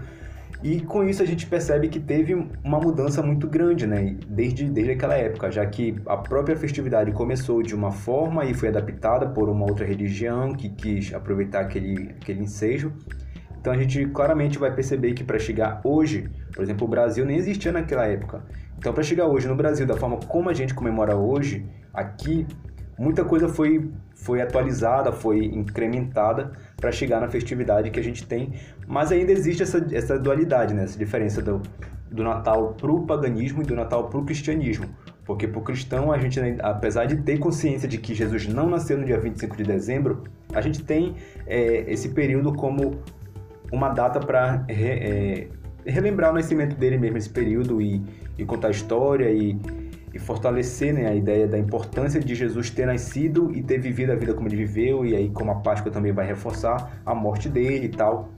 E 0.63 0.81
com 0.81 1.05
isso 1.05 1.23
a 1.23 1.27
gente 1.27 1.47
percebe 1.47 1.89
que 1.89 2.01
teve 2.01 2.35
uma 2.65 2.81
mudança 2.81 3.23
muito 3.23 3.47
grande, 3.47 3.87
né? 3.87 4.17
Desde, 4.29 4.65
desde 4.69 4.93
aquela 4.93 5.15
época, 5.15 5.53
já 5.53 5.65
que 5.65 5.97
a 6.07 6.17
própria 6.17 6.57
festividade 6.57 7.13
começou 7.13 7.63
de 7.63 7.77
uma 7.77 7.93
forma 7.93 8.45
e 8.45 8.55
foi 8.55 8.69
adaptada 8.69 9.29
por 9.29 9.49
uma 9.49 9.65
outra 9.65 9.87
religião 9.87 10.53
que 10.53 10.69
quis 10.69 11.15
aproveitar 11.15 11.61
aquele, 11.61 12.11
aquele 12.21 12.43
ensejo 12.43 12.93
então 13.61 13.73
a 13.73 13.77
gente 13.77 14.07
claramente 14.07 14.59
vai 14.59 14.73
perceber 14.73 15.13
que 15.15 15.25
para 15.25 15.39
chegar 15.39 15.81
hoje, 15.85 16.31
por 16.55 16.63
exemplo, 16.63 16.87
o 16.87 16.91
Brasil 16.91 17.25
nem 17.25 17.37
existia 17.37 17.73
naquela 17.73 18.07
época. 18.07 18.43
Então 18.79 18.93
para 18.93 19.03
chegar 19.03 19.27
hoje 19.27 19.49
no 19.49 19.57
Brasil 19.57 19.87
da 19.87 19.97
forma 19.97 20.17
como 20.29 20.49
a 20.49 20.55
gente 20.55 20.75
comemora 20.75 21.17
hoje, 21.17 21.67
aqui 21.93 22.47
muita 22.99 23.25
coisa 23.25 23.49
foi 23.49 23.91
foi 24.15 24.43
atualizada, 24.43 25.13
foi 25.13 25.45
incrementada 25.45 26.53
para 26.77 26.91
chegar 26.91 27.21
na 27.21 27.29
festividade 27.29 27.91
que 27.91 28.01
a 28.01 28.03
gente 28.03 28.27
tem, 28.27 28.53
mas 28.87 29.13
ainda 29.13 29.31
existe 29.31 29.63
essa, 29.63 29.87
essa 29.93 30.19
dualidade, 30.19 30.75
né? 30.75 30.83
essa 30.83 30.99
diferença 30.99 31.41
do, 31.41 31.63
do 32.11 32.25
Natal 32.25 32.75
para 32.75 32.91
o 32.91 33.07
paganismo 33.07 33.63
e 33.63 33.65
do 33.65 33.77
Natal 33.77 34.09
para 34.09 34.19
o 34.19 34.25
cristianismo. 34.25 34.87
Porque 35.25 35.47
para 35.47 35.61
o 35.61 35.63
cristão, 35.63 36.11
a 36.11 36.19
gente, 36.19 36.41
apesar 36.61 37.05
de 37.05 37.19
ter 37.19 37.39
consciência 37.39 37.87
de 37.87 37.99
que 37.99 38.15
Jesus 38.15 38.49
não 38.49 38.69
nasceu 38.69 38.99
no 38.99 39.05
dia 39.05 39.21
25 39.21 39.57
de 39.57 39.63
dezembro, 39.63 40.25
a 40.55 40.61
gente 40.61 40.83
tem 40.83 41.15
é, 41.47 41.85
esse 41.87 42.09
período 42.09 42.53
como 42.55 42.99
uma 43.71 43.89
data 43.89 44.21
para 44.21 44.65
re, 44.69 44.89
é, 44.89 45.49
relembrar 45.85 46.31
o 46.31 46.35
nascimento 46.35 46.77
dele 46.77 46.99
mesmo, 46.99 47.19
esse 47.19 47.31
período, 47.31 47.81
e, 47.81 48.03
e 48.37 48.45
contar 48.45 48.69
a 48.69 48.71
história 48.71 49.31
e, 49.31 49.59
e 50.13 50.19
fortalecer 50.19 50.93
né, 50.93 51.07
a 51.07 51.15
ideia 51.15 51.47
da 51.47 51.59
importância 51.59 52.21
de 52.21 52.35
Jesus 52.35 52.71
ter 52.71 52.87
nascido 52.87 53.51
e 53.55 53.63
ter 53.63 53.79
vivido 53.79 54.13
a 54.13 54.15
vida 54.15 54.35
como 54.35 54.49
ele 54.49 54.57
viveu, 54.57 55.05
e 55.05 55.15
aí 55.15 55.31
como 55.31 55.51
a 55.51 55.57
Páscoa 55.57 55.91
também 55.91 56.13
vai 56.13 56.27
reforçar 56.27 57.01
a 57.05 57.15
morte 57.15 57.49
dele 57.49 57.87
e 57.87 57.91
tal. 57.91 58.31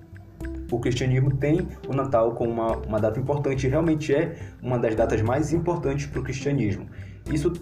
o 0.70 0.78
cristianismo 0.78 1.34
tem 1.36 1.66
o 1.88 1.92
Natal 1.92 2.32
como 2.32 2.50
uma, 2.50 2.76
uma 2.76 3.00
data 3.00 3.18
importante, 3.18 3.66
realmente 3.66 4.14
é 4.14 4.36
uma 4.62 4.78
das 4.78 4.94
datas 4.94 5.20
mais 5.20 5.52
importantes 5.52 6.06
para 6.06 6.20
o 6.20 6.22
cristianismo. 6.22 6.86
Isso 7.32 7.52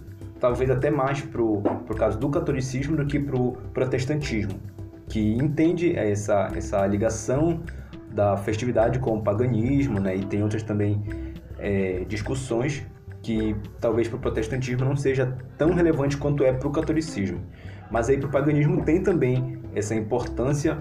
talvez 0.40 0.70
até 0.70 0.90
mais 0.90 1.20
pro, 1.20 1.62
por 1.86 1.96
causa 1.96 2.16
do 2.16 2.28
catolicismo 2.28 2.96
do 2.96 3.06
que 3.06 3.18
pro 3.18 3.52
protestantismo, 3.72 4.58
que 5.08 5.34
entende 5.36 5.96
essa, 5.96 6.48
essa 6.54 6.86
ligação 6.86 7.60
da 8.10 8.36
festividade 8.36 8.98
com 8.98 9.16
o 9.16 9.22
paganismo, 9.22 10.00
né? 10.00 10.16
E 10.16 10.24
tem 10.24 10.42
outras 10.42 10.62
também 10.62 11.02
é, 11.58 12.04
discussões 12.08 12.86
que 13.22 13.56
talvez 13.80 14.08
para 14.08 14.16
o 14.16 14.20
protestantismo 14.20 14.84
não 14.84 14.96
seja 14.96 15.36
tão 15.56 15.74
relevante 15.74 16.16
quanto 16.16 16.44
é 16.44 16.52
para 16.52 16.68
o 16.68 16.70
catolicismo. 16.70 17.40
Mas 17.90 18.08
aí 18.08 18.18
para 18.18 18.28
o 18.28 18.30
paganismo 18.30 18.84
tem 18.84 19.02
também 19.02 19.60
essa 19.74 19.94
importância, 19.94 20.78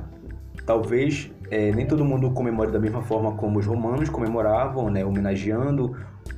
talvez 0.66 1.32
é, 1.50 1.72
nem 1.72 1.86
todo 1.86 2.04
mundo 2.04 2.32
comemore 2.32 2.72
da 2.72 2.80
mesma 2.80 3.02
forma 3.02 3.34
como 3.34 3.60
os 3.60 3.66
romanos 3.66 4.10
comemoravam, 4.10 4.90
né, 4.90 5.06
homenageando 5.06 5.96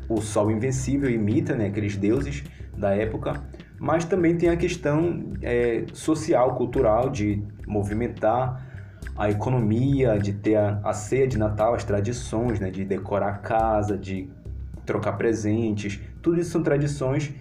o 0.08 0.22
sol 0.22 0.52
invencível, 0.52 1.10
imita 1.10 1.56
né, 1.56 1.68
aqueles 1.68 1.96
deuses 1.96 2.44
da 2.78 2.96
época, 2.96 3.42
mas 3.80 4.06
também 4.06 4.38
tem 4.38 4.50
a 4.50 4.58
questão 4.58 5.34
é, 5.42 5.86
social, 5.94 6.56
cultural, 6.56 7.10
de 7.10 7.42
movimentar 7.66 8.68
a 9.16 9.30
economia, 9.30 10.18
de 10.18 10.34
ter 10.34 10.56
a, 10.56 10.80
a 10.84 10.94
ceia 10.94 11.28
de 11.28 11.38
Natal, 11.38 11.74
as 11.74 11.84
tradições, 11.84 12.60
né, 12.60 12.70
de 12.70 12.84
decorar 12.86 13.30
a 13.30 13.38
casa, 13.38 13.98
de 13.98 14.30
trocar 14.86 15.14
presentes, 15.14 16.00
tudo 16.22 16.40
isso 16.40 16.52
são 16.52 16.64
tradições 16.64 17.34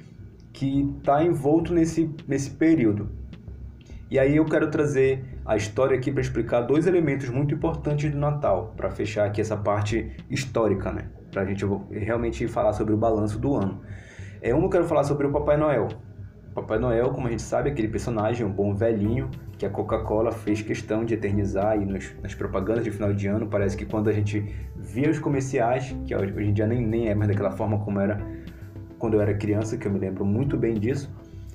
que 0.53 0.95
está 0.99 1.23
envolto 1.23 1.73
nesse, 1.73 2.11
nesse 2.27 2.51
período. 2.51 3.11
E 4.11 4.19
aí 4.19 4.37
eu 4.37 4.45
quero 4.45 4.71
trazer 4.71 5.25
a 5.45 5.57
história 5.57 5.97
aqui 5.97 6.11
para 6.11 6.21
explicar 6.21 6.63
dois 6.63 6.87
elementos 6.87 7.29
muito 7.29 7.55
importantes 7.55 8.11
do 8.11 8.19
Natal, 8.19 8.75
para 8.77 8.91
fechar 8.91 9.27
aqui 9.27 9.41
essa 9.41 9.57
parte 9.57 10.17
histórica, 10.31 10.91
né? 10.91 11.09
Para 11.31 11.43
a 11.43 11.45
gente 11.45 11.65
realmente 11.91 12.49
falar 12.49 12.73
sobre 12.73 12.95
o 12.95 12.97
balanço 12.97 13.39
do 13.39 13.55
ano. 13.55 13.81
É, 14.41 14.55
um 14.55 14.63
eu 14.63 14.71
quero 14.71 14.85
falar 14.85 15.05
sobre 15.05 15.27
o 15.27 15.33
Papai 15.33 15.57
Noel. 15.57 15.89
Papai 16.55 16.79
Noel, 16.79 17.11
como 17.11 17.29
a 17.29 17.31
gente 17.31 17.43
sabe, 17.43 17.69
é 17.69 17.73
aquele 17.73 17.89
personagem, 17.89 18.45
um 18.45 18.51
bom 18.51 18.75
velhinho, 18.75 19.31
que 19.57 19.67
a 19.67 19.71
Coca-Cola 19.71 20.33
fez 20.33 20.63
questão 20.63 21.05
de 21.05 21.15
eternizar 21.15 21.73
aí 21.73 21.85
nos, 21.85 22.15
nas 22.23 22.35
propagandas 22.35 22.85
de 22.85 22.91
final 22.91 23.13
de 23.13 23.27
ano. 23.27 23.47
Parece 23.47 23.77
que 23.77 23.85
quando 23.85 24.09
a 24.09 24.13
gente 24.13 24.45
via 24.77 25.11
os 25.11 25.19
comerciais, 25.19 25.95
que 26.07 26.15
hoje 26.15 26.49
em 26.49 26.53
dia 26.53 26.67
nem, 26.67 26.85
nem 26.85 27.09
é 27.09 27.15
mais 27.15 27.29
daquela 27.29 27.51
forma 27.51 27.79
como 27.79 28.01
era 28.01 28.21
quando 28.99 29.15
eu 29.15 29.21
era 29.21 29.33
criança, 29.35 29.77
que 29.77 29.87
eu 29.87 29.93
me 29.93 29.99
lembro 29.99 30.25
muito 30.25 30.57
bem 30.57 30.75
disso, 30.75 31.11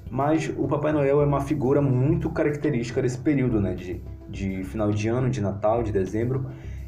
mas 0.09 0.51
o 0.57 0.67
Papai 0.67 0.93
Noel 0.93 1.21
é 1.21 1.25
uma 1.25 1.41
figura 1.41 1.81
muito 1.81 2.29
característica 2.29 3.01
desse 3.01 3.17
período, 3.17 3.59
né, 3.59 3.73
de, 3.75 4.01
de 4.29 4.63
final 4.63 4.91
de 4.91 5.09
ano, 5.09 5.29
de 5.29 5.41
Natal, 5.41 5.83
de 5.83 5.91
dezembro, 5.91 6.45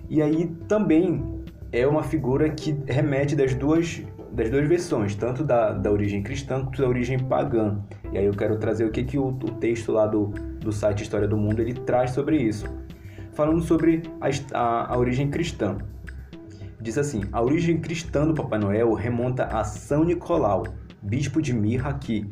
e 0.09 0.21
aí 0.21 0.47
também 0.67 1.43
é 1.71 1.85
uma 1.85 2.03
figura 2.03 2.49
que 2.49 2.77
remete 2.87 3.35
das 3.35 3.53
duas 3.53 4.01
das 4.35 4.49
duas 4.49 4.67
versões, 4.67 5.15
tanto 5.15 5.45
da, 5.45 5.71
da 5.71 5.89
origem 5.89 6.21
cristã 6.21 6.61
quanto 6.61 6.81
da 6.81 6.87
origem 6.89 7.17
pagã. 7.17 7.79
E 8.11 8.17
aí 8.17 8.25
eu 8.25 8.33
quero 8.33 8.57
trazer 8.57 8.83
o 8.83 8.91
que, 8.91 9.03
que 9.03 9.17
o, 9.17 9.27
o 9.27 9.51
texto 9.51 9.93
lá 9.93 10.05
do, 10.05 10.27
do 10.59 10.73
site 10.73 11.03
História 11.03 11.27
do 11.27 11.37
Mundo 11.37 11.61
ele 11.61 11.73
traz 11.73 12.11
sobre 12.11 12.37
isso. 12.37 12.67
Falando 13.33 13.61
sobre 13.61 14.03
a, 14.19 14.27
a, 14.57 14.93
a 14.93 14.97
origem 14.97 15.29
cristã. 15.29 15.77
Diz 16.81 16.97
assim: 16.97 17.21
a 17.31 17.41
origem 17.41 17.79
cristã 17.79 18.27
do 18.27 18.33
Papai 18.33 18.59
Noel 18.59 18.93
remonta 18.93 19.45
a 19.45 19.63
São 19.63 20.03
Nicolau, 20.03 20.63
bispo 21.01 21.41
de 21.41 21.53
Mirra, 21.53 21.93
que, 21.93 22.29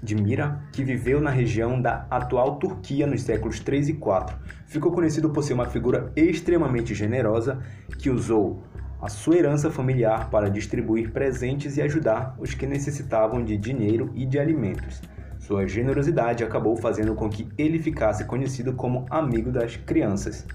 de 0.00 0.14
Mira, 0.14 0.62
que 0.72 0.84
viveu 0.84 1.20
na 1.20 1.30
região 1.30 1.82
da 1.82 2.06
atual 2.10 2.56
Turquia 2.56 3.08
nos 3.08 3.22
séculos 3.22 3.58
3 3.58 3.88
e 3.88 3.94
4. 3.94 4.36
Ficou 4.66 4.92
conhecido 4.92 5.30
por 5.30 5.42
ser 5.42 5.54
uma 5.54 5.66
figura 5.66 6.12
extremamente 6.14 6.94
generosa 6.94 7.58
que 7.98 8.08
usou 8.08 8.62
a 9.04 9.08
sua 9.10 9.36
herança 9.36 9.70
familiar 9.70 10.30
para 10.30 10.48
distribuir 10.48 11.12
presentes 11.12 11.76
e 11.76 11.82
ajudar 11.82 12.34
os 12.38 12.54
que 12.54 12.66
necessitavam 12.66 13.44
de 13.44 13.54
dinheiro 13.54 14.10
e 14.14 14.24
de 14.24 14.38
alimentos. 14.38 15.02
Sua 15.38 15.68
generosidade 15.68 16.42
acabou 16.42 16.74
fazendo 16.74 17.14
com 17.14 17.28
que 17.28 17.46
ele 17.58 17.78
ficasse 17.78 18.24
conhecido 18.24 18.72
como 18.72 19.04
amigo 19.10 19.52
das 19.52 19.76
crianças. 19.76 20.46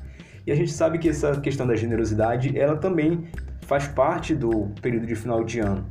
E 0.47 0.51
a 0.51 0.55
gente 0.55 0.71
sabe 0.71 0.97
que 0.97 1.09
essa 1.09 1.39
questão 1.39 1.67
da 1.67 1.75
generosidade, 1.75 2.57
ela 2.57 2.75
também 2.75 3.27
faz 3.67 3.87
parte 3.87 4.33
do 4.33 4.71
período 4.81 5.05
de 5.05 5.13
final 5.13 5.43
de 5.43 5.59
ano. 5.59 5.85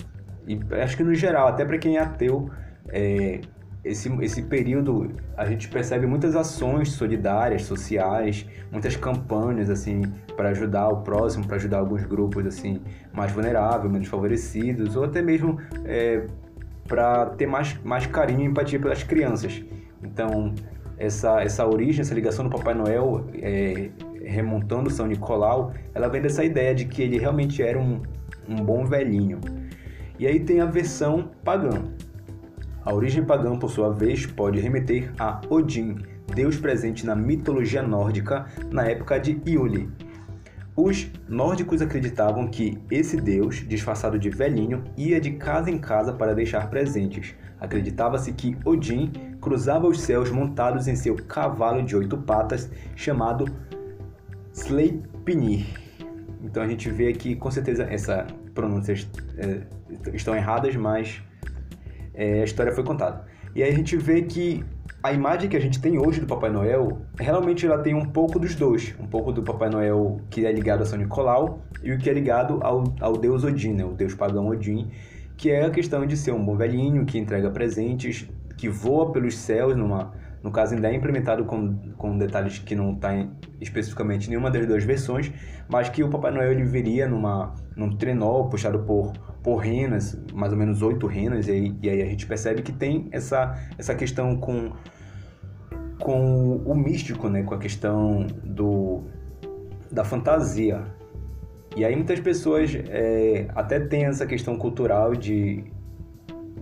E 0.45 0.59
acho 0.83 0.97
que 0.97 1.05
no 1.05 1.15
geral, 1.15 1.47
até 1.47 1.65
para 1.65 1.79
quem 1.79 1.97
é 1.97 2.00
ateu, 2.00 2.50
é, 2.88 3.41
esse, 3.85 4.13
esse 4.23 4.43
período 4.43 5.13
a 5.37 5.47
gente 5.47 5.69
percebe 5.69 6.07
muitas 6.07 6.35
ações 6.35 6.91
solidárias, 6.93 7.63
sociais, 7.63 8.47
muitas 8.71 8.97
campanhas 8.97 9.71
assim 9.71 10.03
para 10.37 10.51
ajudar 10.51 10.89
o 10.89 11.03
próximo, 11.03 11.47
para 11.47 11.57
ajudar 11.57 11.79
alguns 11.79 12.05
grupos 12.05 12.47
assim 12.47 12.81
mais 13.13 13.33
vulneráveis, 13.33 13.91
menos 13.91 14.09
favorecidos, 14.09 14.97
ou 14.97 15.05
até 15.05 15.23
mesmo 15.23 15.59
é, 15.85 16.27
para 16.87 17.27
ter 17.27 17.47
mais, 17.47 17.79
mais 17.85 18.07
carinho 18.07 18.43
e 18.43 18.45
empatia 18.45 18.79
pelas 18.79 19.03
crianças. 19.03 19.63
Então 20.03 20.55
essa, 20.99 21.41
essa 21.41 21.67
origem, 21.67 22.01
essa 22.01 22.15
ligação 22.15 22.45
do 22.45 22.51
Papai 22.51 22.75
Noel, 22.75 23.25
é, 23.41 23.91
remontando 24.25 24.91
São 24.91 25.07
Nicolau, 25.07 25.73
ela 25.95 26.09
vem 26.09 26.21
dessa 26.21 26.45
ideia 26.45 26.75
de 26.75 26.85
que 26.85 27.03
ele 27.03 27.19
realmente 27.19 27.63
era 27.63 27.79
um, 27.79 28.03
um 28.49 28.57
bom 28.57 28.85
velhinho. 28.85 29.41
E 30.19 30.27
aí 30.27 30.41
tem 30.41 30.61
a 30.61 30.67
versão 30.67 31.31
pagã, 31.45 31.85
a 32.88 32.95
origem 32.95 33.23
pagã, 33.23 33.54
por 33.59 33.71
sua 33.71 33.92
vez, 33.92 34.25
pode 34.25 34.59
remeter 34.59 35.12
a 35.18 35.42
Odin, 35.50 35.99
deus 36.35 36.57
presente 36.57 37.04
na 37.04 37.14
mitologia 37.14 37.83
nórdica 37.83 38.47
na 38.71 38.87
época 38.87 39.21
de 39.21 39.38
Iuli. 39.47 39.90
Os 40.75 41.07
nórdicos 41.28 41.83
acreditavam 41.83 42.49
que 42.49 42.78
esse 42.90 43.18
deus, 43.18 43.57
disfarçado 43.57 44.18
de 44.18 44.30
velhinho, 44.30 44.85
ia 44.97 45.21
de 45.21 45.33
casa 45.33 45.71
em 45.71 45.76
casa 45.76 46.14
para 46.14 46.35
deixar 46.35 46.71
presentes. 46.71 47.35
Acreditava-se 47.61 48.33
que 48.33 48.57
Odin 48.64 49.12
cruzava 49.38 49.87
os 49.87 50.00
céus 50.00 50.30
montados 50.30 50.88
em 50.88 50.97
seu 50.97 51.14
cavalo 51.14 51.83
de 51.83 51.95
oito 51.95 52.16
patas, 52.16 52.71
chamado 52.97 53.45
Sleipnir. 54.54 55.66
Então 56.42 56.62
a 56.62 56.66
gente 56.66 56.88
vê 56.90 57.09
aqui, 57.09 57.37
com 57.37 57.50
certeza, 57.50 57.83
essas 57.85 58.25
pronúncias 58.54 59.07
é, 59.37 59.61
estão 60.14 60.35
erradas, 60.35 60.75
mas 60.75 61.23
é, 62.19 62.41
a 62.41 62.45
história 62.45 62.73
foi 62.73 62.83
contada. 62.83 63.25
E 63.55 63.63
aí 63.63 63.71
a 63.71 63.75
gente 63.75 63.97
vê 63.97 64.23
que 64.23 64.65
a 65.01 65.13
imagem 65.13 65.49
que 65.49 65.57
a 65.57 65.61
gente 65.61 65.81
tem 65.81 65.99
hoje 65.99 66.21
do 66.21 66.27
Papai 66.27 66.51
Noel, 66.51 66.99
realmente 67.17 67.65
ela 67.65 67.79
tem 67.79 67.95
um 67.95 68.05
pouco 68.05 68.41
dos 68.41 68.57
dois. 68.57 68.93
Um 68.99 69.07
pouco 69.07 69.33
do 69.33 69.43
Papai 69.43 69.71
Noel 69.71 70.21
que 70.29 70.45
é 70.45 70.51
ligado 70.51 70.83
a 70.83 70.85
São 70.85 70.99
Nicolau 70.99 71.61
e 71.81 71.93
o 71.93 71.99
que 71.99 72.11
é 72.11 72.13
ligado 72.13 72.59
ao, 72.61 72.83
ao 73.01 73.17
deus 73.17 73.45
Odin, 73.45 73.75
né? 73.75 73.85
o 73.85 73.93
deus 73.93 74.15
pagão 74.17 74.49
Odin, 74.49 74.91
que 75.37 75.51
é 75.51 75.65
a 75.65 75.71
questão 75.71 76.05
de 76.05 76.17
ser 76.17 76.33
um 76.33 76.45
bom 76.45 76.57
velhinho 76.57 77.07
que 77.07 77.17
entrega 77.17 77.49
presentes, 77.51 78.29
que 78.57 78.69
voa 78.69 79.13
pelos 79.13 79.37
céus 79.37 79.77
numa 79.77 80.13
no 80.42 80.50
caso, 80.50 80.75
ainda 80.75 80.88
é 80.88 80.95
implementado 80.95 81.45
com, 81.45 81.76
com 81.97 82.16
detalhes 82.16 82.59
que 82.59 82.75
não 82.75 82.92
está 82.92 83.11
especificamente 83.61 84.28
nenhuma 84.28 84.50
das 84.50 84.66
duas 84.66 84.85
versões, 84.85 85.33
mas 85.68 85.88
que 85.88 86.02
o 86.02 86.09
Papai 86.09 86.30
Noel 86.30 86.52
ele 86.52 86.64
viria 86.64 87.09
numa, 87.09 87.54
num 87.76 87.97
trenó 87.97 88.45
puxado 88.45 88.80
por, 88.80 89.12
por 89.42 89.57
renas, 89.57 90.21
mais 90.33 90.52
ou 90.52 90.59
menos 90.59 90.83
oito 90.83 91.07
renas, 91.07 91.49
e 91.49 91.76
e 91.83 91.90
aí 91.90 92.02
a 92.02 92.07
gente 92.07 92.26
percebe 92.26 92.62
que 92.62 92.73
tem 92.73 93.09
essa, 93.11 93.57
essa 93.76 93.95
questão 93.95 94.37
com, 94.37 94.73
com 95.99 96.57
o 96.57 96.75
místico, 96.75 97.28
né? 97.28 97.42
com 97.42 97.54
a 97.54 97.59
questão 97.59 98.26
do, 98.45 99.02
da 99.90 100.04
fantasia. 100.04 100.83
E 101.76 101.85
aí 101.85 101.95
muitas 101.95 102.21
pessoas 102.21 102.75
é, 102.88 103.49
até 103.54 103.78
têm 103.78 104.04
essa 104.04 104.26
questão 104.26 104.57
cultural 104.57 105.14
de 105.14 105.64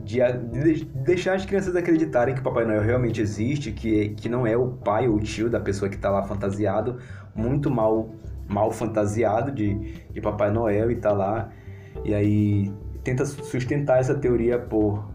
de, 0.05 0.21
de, 0.53 0.85
deixar 0.85 1.35
as 1.35 1.45
crianças 1.45 1.75
acreditarem 1.75 2.35
que 2.35 2.41
o 2.41 2.45
Papai 2.45 2.65
Noel 2.65 2.83
realmente 2.83 3.21
existe, 3.21 3.73
que, 3.73 4.11
que 4.11 4.29
não 4.29 4.47
é 4.47 4.57
o 4.57 4.69
pai 4.69 5.09
ou 5.09 5.17
o 5.17 5.21
tio 5.21 5.49
da 5.49 5.61
pessoa 5.61 5.89
que 5.89 5.97
está 5.97 6.11
lá 6.11 6.23
fantasiado, 6.23 6.99
muito 7.35 7.71
mal, 7.71 8.11
mal 8.49 8.71
fantasiado 8.71 9.51
de, 9.53 10.03
de 10.13 10.21
Papai 10.21 10.51
Noel 10.51 10.91
e 10.91 10.95
está 10.95 11.13
lá. 11.13 11.51
E 12.05 12.15
aí 12.15 12.73
tenta 13.03 13.25
sustentar 13.25 14.01
essa 14.01 14.15
teoria 14.15 14.59
por, 14.59 15.09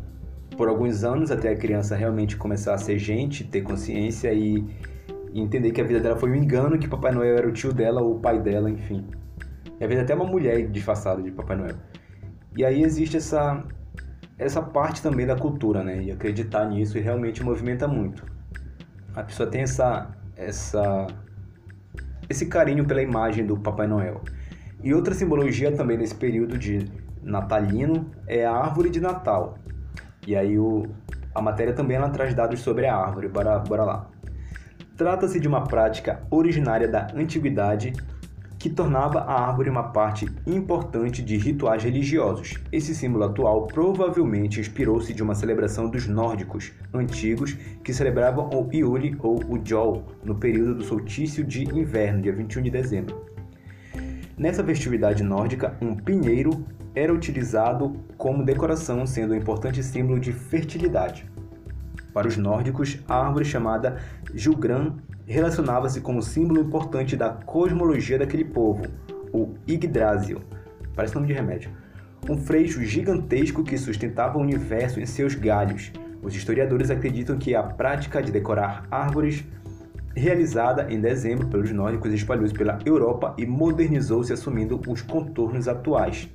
por 0.55 0.67
alguns 0.67 1.03
anos 1.03 1.31
até 1.31 1.49
a 1.49 1.55
criança 1.55 1.95
realmente 1.95 2.37
começar 2.37 2.73
a 2.73 2.77
ser 2.77 2.97
gente, 2.97 3.43
ter 3.43 3.61
consciência 3.61 4.33
e, 4.33 4.65
e 5.33 5.41
entender 5.41 5.71
que 5.71 5.81
a 5.81 5.83
vida 5.83 5.99
dela 5.99 6.15
foi 6.15 6.31
um 6.31 6.35
engano, 6.35 6.77
que 6.77 6.87
Papai 6.87 7.11
Noel 7.11 7.37
era 7.37 7.47
o 7.47 7.51
tio 7.51 7.73
dela 7.73 8.01
ou 8.01 8.15
o 8.15 8.19
pai 8.19 8.39
dela, 8.39 8.69
enfim. 8.69 9.05
E 9.79 9.83
às 9.83 9.89
vezes 9.89 10.03
até 10.03 10.13
uma 10.13 10.25
mulher 10.25 10.67
disfarçada 10.67 11.21
de 11.21 11.31
Papai 11.31 11.57
Noel. 11.57 11.75
E 12.55 12.65
aí 12.65 12.83
existe 12.83 13.17
essa, 13.17 13.63
essa 14.41 14.61
parte 14.61 15.01
também 15.01 15.25
da 15.25 15.35
cultura, 15.35 15.83
né? 15.83 16.01
E 16.01 16.11
acreditar 16.11 16.65
nisso 16.65 16.97
e 16.97 17.01
realmente 17.01 17.43
movimenta 17.43 17.87
muito. 17.87 18.25
A 19.15 19.23
pessoa 19.23 19.47
tem 19.47 19.61
essa, 19.61 20.09
essa, 20.35 21.05
esse 22.27 22.47
carinho 22.47 22.85
pela 22.85 23.01
imagem 23.01 23.45
do 23.45 23.55
Papai 23.57 23.87
Noel. 23.87 24.21
E 24.83 24.93
outra 24.93 25.13
simbologia 25.13 25.71
também 25.71 25.95
nesse 25.95 26.15
período 26.15 26.57
de 26.57 26.91
natalino 27.21 28.09
é 28.25 28.43
a 28.43 28.51
árvore 28.51 28.89
de 28.89 28.99
Natal. 28.99 29.59
E 30.25 30.35
aí 30.35 30.57
o, 30.57 30.87
a 31.35 31.41
matéria 31.41 31.73
também 31.73 31.97
ela 31.97 32.09
traz 32.09 32.33
dados 32.33 32.61
sobre 32.61 32.87
a 32.87 32.95
árvore. 32.95 33.27
Bora, 33.27 33.59
bora 33.59 33.83
lá. 33.83 34.09
Trata-se 34.97 35.39
de 35.39 35.47
uma 35.47 35.65
prática 35.65 36.23
originária 36.31 36.87
da 36.87 37.07
antiguidade 37.15 37.93
que 38.61 38.69
tornava 38.69 39.21
a 39.21 39.47
árvore 39.47 39.71
uma 39.71 39.85
parte 39.85 40.27
importante 40.45 41.23
de 41.23 41.35
rituais 41.35 41.83
religiosos. 41.83 42.59
Esse 42.71 42.93
símbolo 42.93 43.23
atual 43.23 43.65
provavelmente 43.65 44.59
inspirou-se 44.59 45.11
de 45.15 45.23
uma 45.23 45.33
celebração 45.33 45.89
dos 45.89 46.05
nórdicos 46.05 46.71
antigos 46.93 47.57
que 47.83 47.91
celebravam 47.91 48.51
o 48.53 48.69
Iuli 48.71 49.17
ou 49.17 49.43
o 49.49 49.59
Jol 49.65 50.05
no 50.23 50.35
período 50.35 50.75
do 50.75 50.83
solstício 50.83 51.43
de 51.43 51.63
inverno, 51.63 52.21
dia 52.21 52.31
21 52.31 52.61
de 52.61 52.69
dezembro. 52.69 53.25
Nessa 54.37 54.63
festividade 54.63 55.23
nórdica, 55.23 55.75
um 55.81 55.95
pinheiro 55.95 56.63
era 56.93 57.11
utilizado 57.11 57.95
como 58.15 58.45
decoração, 58.45 59.07
sendo 59.07 59.33
um 59.33 59.37
importante 59.37 59.81
símbolo 59.81 60.19
de 60.19 60.31
fertilidade. 60.31 61.25
Para 62.13 62.27
os 62.27 62.37
nórdicos, 62.37 62.99
a 63.07 63.25
árvore 63.25 63.45
chamada 63.45 63.97
Julgran 64.35 64.97
relacionava-se 65.31 66.01
com 66.01 66.15
um 66.15 66.21
símbolo 66.21 66.61
importante 66.61 67.15
da 67.15 67.29
cosmologia 67.29 68.19
daquele 68.19 68.43
povo, 68.43 68.83
o 69.31 69.53
Yggdrasil. 69.67 70.41
Parece 70.93 71.15
nome 71.15 71.27
de 71.27 71.33
remédio. 71.33 71.71
Um 72.29 72.37
freixo 72.37 72.83
gigantesco 72.83 73.63
que 73.63 73.77
sustentava 73.77 74.37
o 74.37 74.41
universo 74.41 74.99
em 74.99 75.05
seus 75.05 75.33
galhos. 75.33 75.91
Os 76.21 76.35
historiadores 76.35 76.91
acreditam 76.91 77.37
que 77.37 77.55
a 77.55 77.63
prática 77.63 78.21
de 78.21 78.31
decorar 78.31 78.85
árvores 78.91 79.43
realizada 80.15 80.91
em 80.91 80.99
dezembro 80.99 81.47
pelos 81.47 81.71
nórdicos 81.71 82.13
espalhou-se 82.13 82.53
pela 82.53 82.77
Europa 82.85 83.33
e 83.37 83.45
modernizou-se 83.45 84.33
assumindo 84.33 84.79
os 84.87 85.01
contornos 85.01 85.67
atuais. 85.67 86.29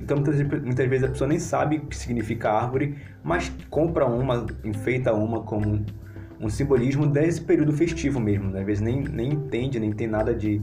Então 0.00 0.16
muitas, 0.16 0.40
muitas 0.62 0.88
vezes 0.88 1.04
a 1.04 1.08
pessoa 1.08 1.28
nem 1.28 1.38
sabe 1.38 1.76
o 1.76 1.86
que 1.86 1.96
significa 1.96 2.50
árvore, 2.50 2.96
mas 3.22 3.52
compra 3.70 4.06
uma, 4.06 4.46
enfeita 4.64 5.12
uma 5.14 5.42
como 5.42 5.84
um 6.40 6.48
simbolismo 6.48 7.06
desse 7.06 7.40
período 7.42 7.72
festivo 7.72 8.18
mesmo. 8.18 8.50
Né? 8.50 8.60
Às 8.60 8.66
vezes 8.66 8.82
nem, 8.82 9.02
nem 9.02 9.32
entende, 9.32 9.78
nem 9.78 9.92
tem 9.92 10.06
nada 10.06 10.34
de, 10.34 10.62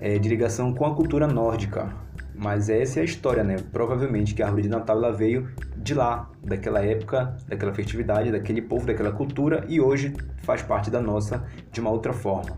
é, 0.00 0.18
de 0.18 0.28
ligação 0.28 0.72
com 0.72 0.86
a 0.86 0.94
cultura 0.94 1.26
nórdica. 1.26 1.92
Mas 2.34 2.68
essa 2.68 2.98
é 2.98 3.02
a 3.02 3.04
história, 3.04 3.42
né? 3.42 3.56
Provavelmente 3.72 4.34
que 4.34 4.42
a 4.42 4.46
árvore 4.46 4.64
de 4.64 4.68
Natal 4.68 4.98
ela 4.98 5.10
veio 5.10 5.48
de 5.76 5.94
lá, 5.94 6.30
daquela 6.42 6.84
época, 6.84 7.34
daquela 7.48 7.72
festividade, 7.72 8.30
daquele 8.30 8.60
povo, 8.60 8.86
daquela 8.86 9.10
cultura 9.10 9.64
e 9.68 9.80
hoje 9.80 10.14
faz 10.42 10.60
parte 10.60 10.90
da 10.90 11.00
nossa 11.00 11.46
de 11.72 11.80
uma 11.80 11.90
outra 11.90 12.12
forma. 12.12 12.56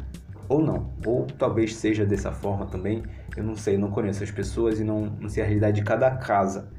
Ou 0.49 0.63
não, 0.63 0.93
ou 1.05 1.27
talvez 1.27 1.77
seja 1.77 2.05
dessa 2.05 2.33
forma 2.33 2.67
também, 2.67 3.05
eu 3.37 3.45
não 3.45 3.55
sei, 3.55 3.77
não 3.77 3.91
conheço 3.91 4.25
as 4.25 4.31
pessoas 4.31 4.81
e 4.81 4.85
não, 4.85 5.07
não 5.21 5.29
sei 5.29 5.43
a 5.43 5.47
realidade 5.47 5.77
de 5.81 5.87
cada 5.87 6.11
casa. 6.11 6.71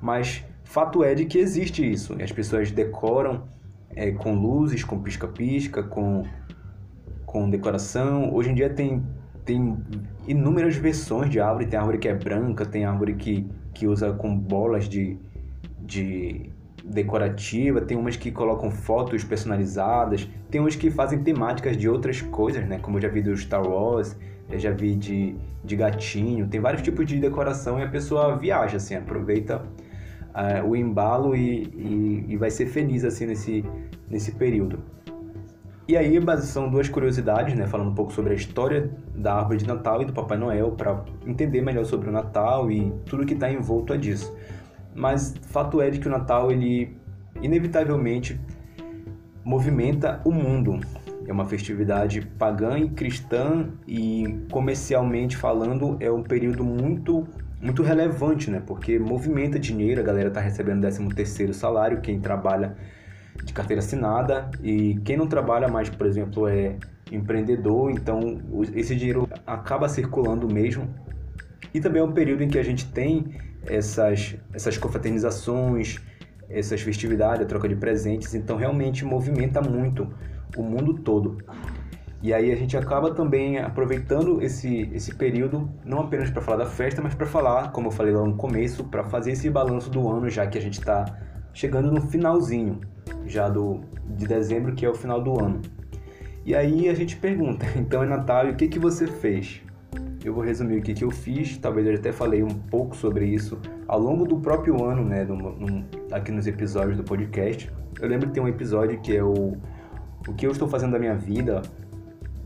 Mas 0.00 0.44
fato 0.64 1.04
é 1.04 1.14
de 1.14 1.26
que 1.26 1.38
existe 1.38 1.88
isso, 1.88 2.16
e 2.18 2.22
as 2.22 2.32
pessoas 2.32 2.72
decoram 2.72 3.44
é, 3.94 4.10
com 4.10 4.34
luzes, 4.34 4.84
com 4.84 5.00
pisca-pisca, 5.00 5.82
com, 5.82 6.24
com 7.26 7.48
decoração. 7.48 8.32
Hoje 8.34 8.50
em 8.50 8.54
dia 8.54 8.70
tem, 8.70 9.02
tem 9.44 9.76
inúmeras 10.26 10.76
versões 10.76 11.30
de 11.30 11.40
árvore. 11.40 11.66
Tem 11.66 11.78
árvore 11.78 11.98
que 11.98 12.08
é 12.08 12.14
branca, 12.14 12.64
tem 12.64 12.84
árvore 12.84 13.14
que, 13.14 13.50
que 13.74 13.86
usa 13.86 14.12
com 14.12 14.36
bolas 14.36 14.88
de, 14.88 15.18
de 15.80 16.50
decorativa, 16.84 17.80
tem 17.80 17.96
umas 17.96 18.16
que 18.16 18.30
colocam 18.30 18.70
fotos 18.70 19.22
personalizadas, 19.22 20.28
tem 20.50 20.60
umas 20.60 20.74
que 20.74 20.90
fazem 20.90 21.22
temáticas 21.22 21.76
de 21.76 21.88
outras 21.88 22.20
coisas, 22.20 22.66
né? 22.66 22.78
Como 22.78 22.96
eu 22.96 23.02
já 23.02 23.08
vi 23.08 23.22
do 23.22 23.36
Star 23.36 23.66
Wars, 23.66 24.16
eu 24.50 24.58
já 24.58 24.70
vi 24.70 24.94
de, 24.94 25.36
de 25.64 25.76
gatinho, 25.76 26.48
tem 26.48 26.60
vários 26.60 26.82
tipos 26.82 27.06
de 27.06 27.18
decoração 27.18 27.78
e 27.78 27.82
a 27.82 27.88
pessoa 27.88 28.36
viaja, 28.36 28.76
assim, 28.76 28.94
aproveita 28.94 29.62
uh, 30.34 30.66
o 30.66 30.76
embalo 30.76 31.34
e, 31.36 31.64
e, 31.74 32.24
e, 32.28 32.36
vai 32.36 32.50
ser 32.50 32.66
feliz 32.66 33.04
assim 33.04 33.26
nesse, 33.26 33.64
nesse 34.08 34.32
período. 34.32 34.80
E 35.88 35.96
aí 35.96 36.18
são 36.42 36.70
duas 36.70 36.88
curiosidades, 36.88 37.54
né, 37.54 37.66
falando 37.66 37.90
um 37.90 37.94
pouco 37.94 38.12
sobre 38.12 38.32
a 38.32 38.36
história 38.36 38.90
da 39.14 39.34
árvore 39.34 39.58
de 39.58 39.66
Natal 39.66 40.00
e 40.00 40.04
do 40.04 40.12
Papai 40.12 40.38
Noel 40.38 40.70
para 40.72 41.04
entender 41.26 41.60
melhor 41.60 41.84
sobre 41.84 42.08
o 42.08 42.12
Natal 42.12 42.70
e 42.70 42.92
tudo 43.04 43.26
que 43.26 43.34
está 43.34 43.50
envolto 43.50 43.92
a 43.92 43.96
disso. 43.96 44.34
Mas 44.94 45.34
fato 45.42 45.80
é 45.80 45.90
de 45.90 45.98
que 45.98 46.06
o 46.06 46.10
Natal 46.10 46.52
ele 46.52 46.96
inevitavelmente 47.42 48.40
movimenta 49.44 50.20
o 50.24 50.30
mundo. 50.30 50.80
É 51.26 51.32
uma 51.32 51.44
festividade 51.44 52.20
pagã 52.38 52.78
e 52.78 52.88
cristã 52.88 53.68
e 53.86 54.44
comercialmente 54.50 55.36
falando 55.36 55.96
é 56.00 56.10
um 56.10 56.22
período 56.22 56.64
muito 56.64 57.26
muito 57.62 57.82
relevante, 57.82 58.50
né? 58.50 58.60
Porque 58.66 58.98
movimenta 58.98 59.58
dinheiro, 59.58 60.00
a 60.00 60.04
galera 60.04 60.30
tá 60.30 60.40
recebendo 60.40 60.80
13 60.80 61.08
terceiro 61.14 61.54
salário, 61.54 62.00
quem 62.00 62.20
trabalha 62.20 62.76
de 63.44 63.52
carteira 63.52 63.80
assinada 63.80 64.50
e 64.62 64.96
quem 65.04 65.16
não 65.16 65.28
trabalha 65.28 65.68
mais, 65.68 65.88
por 65.88 66.06
exemplo, 66.06 66.48
é 66.48 66.76
empreendedor, 67.10 67.92
então 67.92 68.40
esse 68.74 68.96
dinheiro 68.96 69.28
acaba 69.46 69.88
circulando 69.88 70.52
mesmo. 70.52 70.92
E 71.72 71.80
também 71.80 72.02
é 72.02 72.04
um 72.04 72.12
período 72.12 72.42
em 72.42 72.48
que 72.48 72.58
a 72.58 72.62
gente 72.62 72.90
tem 72.90 73.38
essas, 73.64 74.36
essas 74.52 74.76
confraternizações, 74.76 76.00
essas 76.50 76.80
festividades, 76.80 77.44
a 77.44 77.48
troca 77.48 77.68
de 77.68 77.76
presentes, 77.76 78.34
então 78.34 78.56
realmente 78.56 79.04
movimenta 79.04 79.62
muito 79.62 80.12
o 80.56 80.62
mundo 80.62 80.94
todo. 80.94 81.38
E 82.22 82.32
aí 82.32 82.52
a 82.52 82.56
gente 82.56 82.76
acaba 82.76 83.12
também 83.12 83.58
aproveitando 83.58 84.40
esse, 84.40 84.88
esse 84.94 85.12
período, 85.12 85.68
não 85.84 86.00
apenas 86.00 86.30
para 86.30 86.40
falar 86.40 86.58
da 86.58 86.66
festa, 86.66 87.02
mas 87.02 87.14
para 87.14 87.26
falar, 87.26 87.72
como 87.72 87.88
eu 87.88 87.90
falei 87.90 88.14
lá 88.14 88.24
no 88.24 88.36
começo, 88.36 88.84
para 88.84 89.02
fazer 89.02 89.32
esse 89.32 89.50
balanço 89.50 89.90
do 89.90 90.08
ano, 90.08 90.30
já 90.30 90.46
que 90.46 90.56
a 90.56 90.60
gente 90.60 90.78
está 90.78 91.04
chegando 91.52 91.90
no 91.90 92.00
finalzinho 92.00 92.80
já 93.26 93.48
do, 93.48 93.80
de 94.16 94.26
dezembro, 94.26 94.72
que 94.72 94.86
é 94.86 94.88
o 94.88 94.94
final 94.94 95.20
do 95.20 95.38
ano. 95.42 95.60
E 96.46 96.54
aí 96.54 96.88
a 96.88 96.94
gente 96.94 97.16
pergunta, 97.16 97.66
então 97.76 98.04
é 98.04 98.06
Natal, 98.06 98.46
o 98.46 98.54
que, 98.54 98.68
que 98.68 98.78
você 98.78 99.08
fez? 99.08 99.60
Eu 100.24 100.32
vou 100.32 100.44
resumir 100.44 100.78
o 100.78 100.82
que, 100.82 100.94
que 100.94 101.02
eu 101.02 101.10
fiz, 101.10 101.58
talvez 101.58 101.84
eu 101.88 101.94
até 101.94 102.12
falei 102.12 102.44
um 102.44 102.48
pouco 102.48 102.96
sobre 102.96 103.26
isso 103.26 103.58
ao 103.88 103.98
longo 103.98 104.24
do 104.24 104.38
próprio 104.38 104.84
ano, 104.84 105.04
né, 105.04 105.24
no, 105.24 105.36
no, 105.36 105.84
aqui 106.12 106.30
nos 106.30 106.46
episódios 106.46 106.96
do 106.96 107.02
podcast. 107.02 107.68
Eu 108.00 108.08
lembro 108.08 108.28
que 108.28 108.34
tem 108.34 108.42
um 108.42 108.48
episódio 108.48 109.00
que 109.00 109.16
é 109.16 109.24
o 109.24 109.56
O 110.28 110.34
que 110.34 110.46
eu 110.46 110.52
estou 110.52 110.68
fazendo 110.68 110.92
da 110.92 111.00
minha 111.00 111.16
vida, 111.16 111.62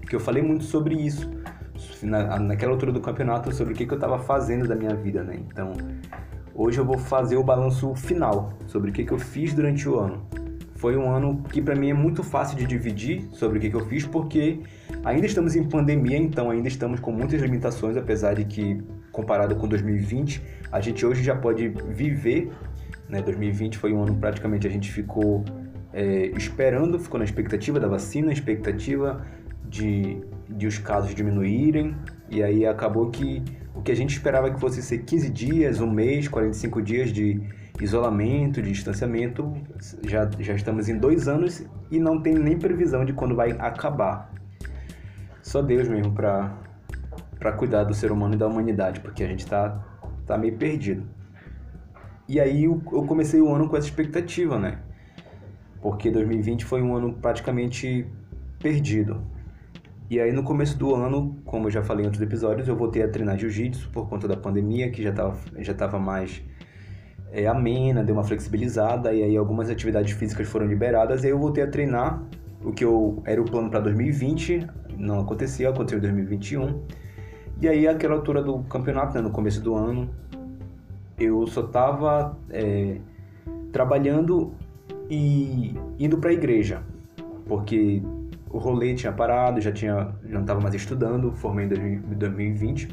porque 0.07 0.15
eu 0.15 0.21
falei 0.21 0.41
muito 0.41 0.63
sobre 0.63 0.95
isso 0.95 1.29
na, 2.01 2.39
naquela 2.39 2.71
altura 2.71 2.93
do 2.93 3.01
campeonato, 3.01 3.53
sobre 3.53 3.75
o 3.75 3.77
que, 3.77 3.85
que 3.85 3.93
eu 3.93 3.97
estava 3.97 4.21
fazendo 4.21 4.69
da 4.69 4.77
minha 4.77 4.95
vida, 4.95 5.25
né? 5.25 5.41
Então, 5.51 5.73
hoje 6.55 6.79
eu 6.79 6.85
vou 6.85 6.97
fazer 6.97 7.37
o 7.37 7.43
balanço 7.43 7.93
final 7.97 8.53
sobre 8.69 8.91
o 8.91 8.93
que, 8.93 9.05
que 9.05 9.11
eu 9.11 9.19
fiz 9.19 9.53
durante 9.53 9.89
o 9.89 9.99
ano. 9.99 10.25
Foi 10.77 10.97
um 10.97 11.11
ano 11.11 11.43
que 11.51 11.61
para 11.61 11.75
mim 11.75 11.91
é 11.91 11.93
muito 11.93 12.23
fácil 12.23 12.57
de 12.57 12.67
dividir 12.67 13.29
sobre 13.33 13.59
o 13.59 13.61
que, 13.61 13.69
que 13.69 13.75
eu 13.75 13.85
fiz, 13.85 14.07
porque 14.07 14.61
ainda 15.05 15.27
estamos 15.27 15.57
em 15.57 15.65
pandemia, 15.65 16.19
então 16.19 16.51
ainda 16.51 16.69
estamos 16.69 17.01
com 17.01 17.11
muitas 17.11 17.43
limitações, 17.43 17.97
apesar 17.97 18.35
de 18.37 18.45
que, 18.45 18.81
comparado 19.11 19.57
com 19.57 19.67
2020, 19.67 20.41
a 20.71 20.81
gente 20.81 21.05
hoje 21.05 21.25
já 21.25 21.35
pode 21.35 21.67
viver. 21.69 22.53
Né? 23.09 23.21
2020 23.23 23.77
foi 23.77 23.93
um 23.93 24.05
ano 24.05 24.15
praticamente 24.15 24.69
a 24.69 24.71
gente 24.71 24.93
ficou 24.93 25.45
é, 25.93 26.27
esperando, 26.37 26.97
ficou 26.97 27.19
na 27.19 27.25
expectativa 27.25 27.81
da 27.81 27.89
vacina, 27.89 28.33
expectativa 28.33 29.27
de, 29.69 30.23
de 30.49 30.67
os 30.67 30.79
casos 30.79 31.15
diminuírem, 31.15 31.97
e 32.29 32.43
aí 32.43 32.67
acabou 32.67 33.11
que 33.11 33.43
o 33.75 33.83
que 33.83 33.93
a 33.93 33.95
gente 33.95 34.11
esperava 34.11 34.51
que 34.51 34.59
fosse 34.59 34.83
ser 34.83 34.99
15 34.99 35.31
dias, 35.31 35.81
um 35.81 35.91
mês, 35.91 36.29
45 36.29 36.81
dias 36.83 37.13
de 37.13 37.41
isolamento, 37.81 38.63
de 38.63 38.73
distanciamento, 38.73 39.53
já, 40.03 40.29
já 40.39 40.55
estamos 40.55 40.89
em 40.89 40.99
dois 40.99 41.29
anos 41.29 41.65
e 41.91 41.99
não 41.99 42.21
tem 42.21 42.35
nem 42.35 42.59
previsão 42.59 43.05
de 43.05 43.13
quando 43.13 43.35
vai 43.35 43.53
acabar. 43.53 44.33
Só 45.43 45.61
Deus 45.63 45.87
mesmo 45.87 46.13
para 46.13 47.53
cuidar 47.53 47.85
do 47.85 47.95
ser 47.95 48.11
humano 48.11 48.35
e 48.35 48.39
da 48.39 48.47
humanidade, 48.47 49.01
porque 49.01 49.23
a 49.23 49.29
gente 49.29 49.41
está 49.41 49.85
tá 50.27 50.39
meio 50.39 50.57
perdido. 50.57 51.05
E 52.29 52.41
aí 52.41 52.65
eu, 52.65 52.83
eu 52.93 53.05
comecei 53.05 53.41
o 53.41 53.55
ano 53.55 53.69
com 53.69 53.77
essa 53.77 53.87
expectativa, 53.87 54.59
né? 54.59 54.81
Porque 55.81 56.11
2020 56.11 56.65
foi 56.65 56.83
um 56.83 56.97
ano 56.97 57.13
praticamente 57.13 58.07
perdido. 58.59 59.23
E 60.09 60.21
aí 60.21 60.33
no 60.33 60.45
começo 60.45 60.79
do 60.79 60.95
ano, 60.95 61.37
como 61.45 61.67
eu 61.67 61.71
já 61.71 61.83
falei 61.83 62.05
em 62.05 62.07
outros 62.07 62.23
episódios, 62.23 62.69
eu 62.69 62.77
voltei 62.77 63.03
a 63.03 63.09
treinar 63.09 63.37
jiu-jitsu 63.37 63.91
por 63.91 64.09
conta 64.09 64.29
da 64.29 64.37
pandemia, 64.37 64.91
que 64.91 65.03
já 65.03 65.11
estava 65.11 65.37
já 65.59 65.75
tava 65.75 65.99
mais 65.99 66.43
é, 67.33 67.47
amena, 67.47 68.05
deu 68.05 68.15
uma 68.15 68.23
flexibilizada, 68.23 69.13
e 69.13 69.23
aí 69.23 69.37
algumas 69.37 69.69
atividades 69.69 70.13
físicas 70.13 70.47
foram 70.49 70.67
liberadas, 70.67 71.25
e 71.25 71.27
aí 71.27 71.33
eu 71.33 71.39
voltei 71.39 71.65
a 71.65 71.67
treinar, 71.67 72.23
o 72.65 72.73
que 72.73 72.85
eu 72.85 73.21
era 73.25 73.41
o 73.41 73.45
plano 73.45 73.69
para 73.69 73.81
2020, 73.81 74.67
não 74.97 75.21
aconteceu, 75.21 75.71
aconteceu 75.71 75.99
em 75.99 76.03
2021. 76.03 76.83
E 77.61 77.69
aí 77.69 77.89
aquela 77.89 78.15
altura 78.15 78.43
do 78.43 78.61
campeonato, 78.65 79.15
né, 79.15 79.21
no 79.21 79.31
começo 79.31 79.61
do 79.61 79.75
ano, 79.75 80.11
eu 81.19 81.47
só 81.47 81.63
estava 81.63 82.39
é, 82.51 82.99
trabalhando 83.73 84.55
e 85.11 85.75
indo 85.99 86.19
para 86.19 86.31
a 86.31 86.33
igreja, 86.33 86.83
porque 87.47 88.03
o 88.57 88.59
rolê 88.59 88.95
tinha 88.95 89.13
parado, 89.13 89.61
já 89.61 89.71
tinha 89.71 90.15
não 90.23 90.41
estava 90.41 90.61
mais 90.61 90.75
estudando, 90.75 91.33
formei 91.33 91.67
em 91.67 92.19
2020. 92.19 92.89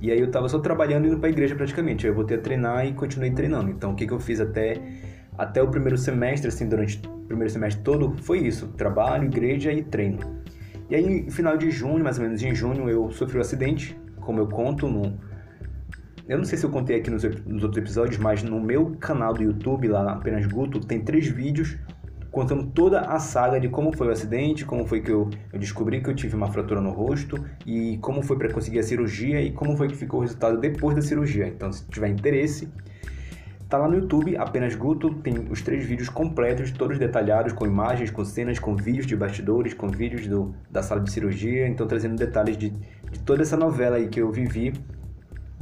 E 0.00 0.10
aí 0.10 0.18
eu 0.18 0.26
estava 0.26 0.48
só 0.48 0.58
trabalhando 0.58 1.06
indo 1.06 1.18
para 1.18 1.28
a 1.28 1.30
igreja 1.30 1.54
praticamente. 1.54 2.06
Aí 2.06 2.10
eu 2.10 2.14
voltei 2.14 2.36
a 2.36 2.40
treinar 2.40 2.86
e 2.86 2.92
continuei 2.92 3.30
treinando. 3.30 3.70
Então 3.70 3.92
o 3.92 3.94
que, 3.94 4.06
que 4.06 4.12
eu 4.12 4.20
fiz 4.20 4.40
até 4.40 4.80
até 5.36 5.62
o 5.62 5.68
primeiro 5.68 5.96
semestre, 5.96 6.48
assim, 6.48 6.68
durante 6.68 7.00
o 7.06 7.26
primeiro 7.26 7.50
semestre 7.50 7.82
todo, 7.82 8.14
foi 8.22 8.38
isso: 8.40 8.68
trabalho, 8.68 9.24
igreja 9.24 9.72
e 9.72 9.82
treino. 9.82 10.18
E 10.88 10.94
aí, 10.94 11.22
no 11.22 11.30
final 11.30 11.56
de 11.56 11.70
junho, 11.70 12.02
mais 12.02 12.18
ou 12.18 12.24
menos 12.24 12.42
em 12.42 12.54
junho, 12.54 12.88
eu 12.88 13.10
sofri 13.10 13.38
um 13.38 13.40
acidente, 13.40 13.98
como 14.20 14.38
eu 14.38 14.46
conto 14.46 14.88
no. 14.88 15.18
Eu 16.28 16.38
não 16.38 16.44
sei 16.44 16.58
se 16.58 16.64
eu 16.64 16.70
contei 16.70 16.96
aqui 16.96 17.10
nos, 17.10 17.24
nos 17.44 17.64
outros 17.64 17.78
episódios, 17.78 18.18
mas 18.18 18.42
no 18.42 18.60
meu 18.60 18.96
canal 19.00 19.32
do 19.32 19.42
YouTube, 19.42 19.88
lá 19.88 20.12
apenas 20.12 20.46
Guto, 20.46 20.78
tem 20.78 21.00
três 21.00 21.26
vídeos 21.26 21.76
contando 22.30 22.66
toda 22.66 23.00
a 23.00 23.18
saga 23.18 23.58
de 23.58 23.68
como 23.68 23.96
foi 23.96 24.08
o 24.08 24.10
acidente, 24.10 24.64
como 24.64 24.86
foi 24.86 25.00
que 25.00 25.10
eu, 25.10 25.28
eu 25.52 25.58
descobri 25.58 26.00
que 26.00 26.08
eu 26.08 26.14
tive 26.14 26.36
uma 26.36 26.48
fratura 26.48 26.80
no 26.80 26.90
rosto 26.90 27.44
e 27.66 27.98
como 27.98 28.22
foi 28.22 28.36
para 28.38 28.52
conseguir 28.52 28.78
a 28.78 28.82
cirurgia 28.82 29.40
e 29.40 29.50
como 29.50 29.76
foi 29.76 29.88
que 29.88 29.96
ficou 29.96 30.20
o 30.20 30.22
resultado 30.22 30.58
depois 30.58 30.94
da 30.94 31.02
cirurgia. 31.02 31.48
Então, 31.48 31.72
se 31.72 31.84
tiver 31.88 32.08
interesse, 32.08 32.68
tá 33.68 33.78
lá 33.78 33.88
no 33.88 33.96
YouTube, 33.96 34.36
apenas 34.36 34.74
Guto, 34.74 35.14
tem 35.14 35.34
os 35.50 35.62
três 35.62 35.84
vídeos 35.84 36.08
completos, 36.08 36.70
todos 36.70 36.98
detalhados, 36.98 37.52
com 37.52 37.66
imagens, 37.66 38.10
com 38.10 38.24
cenas, 38.24 38.58
com 38.58 38.76
vídeos 38.76 39.06
de 39.06 39.16
bastidores, 39.16 39.74
com 39.74 39.88
vídeos 39.88 40.26
do, 40.26 40.54
da 40.70 40.82
sala 40.82 41.00
de 41.00 41.10
cirurgia, 41.10 41.66
então 41.66 41.86
trazendo 41.86 42.16
detalhes 42.16 42.56
de, 42.56 42.70
de 42.70 43.18
toda 43.20 43.42
essa 43.42 43.56
novela 43.56 43.96
aí 43.96 44.08
que 44.08 44.20
eu 44.20 44.30
vivi 44.30 44.72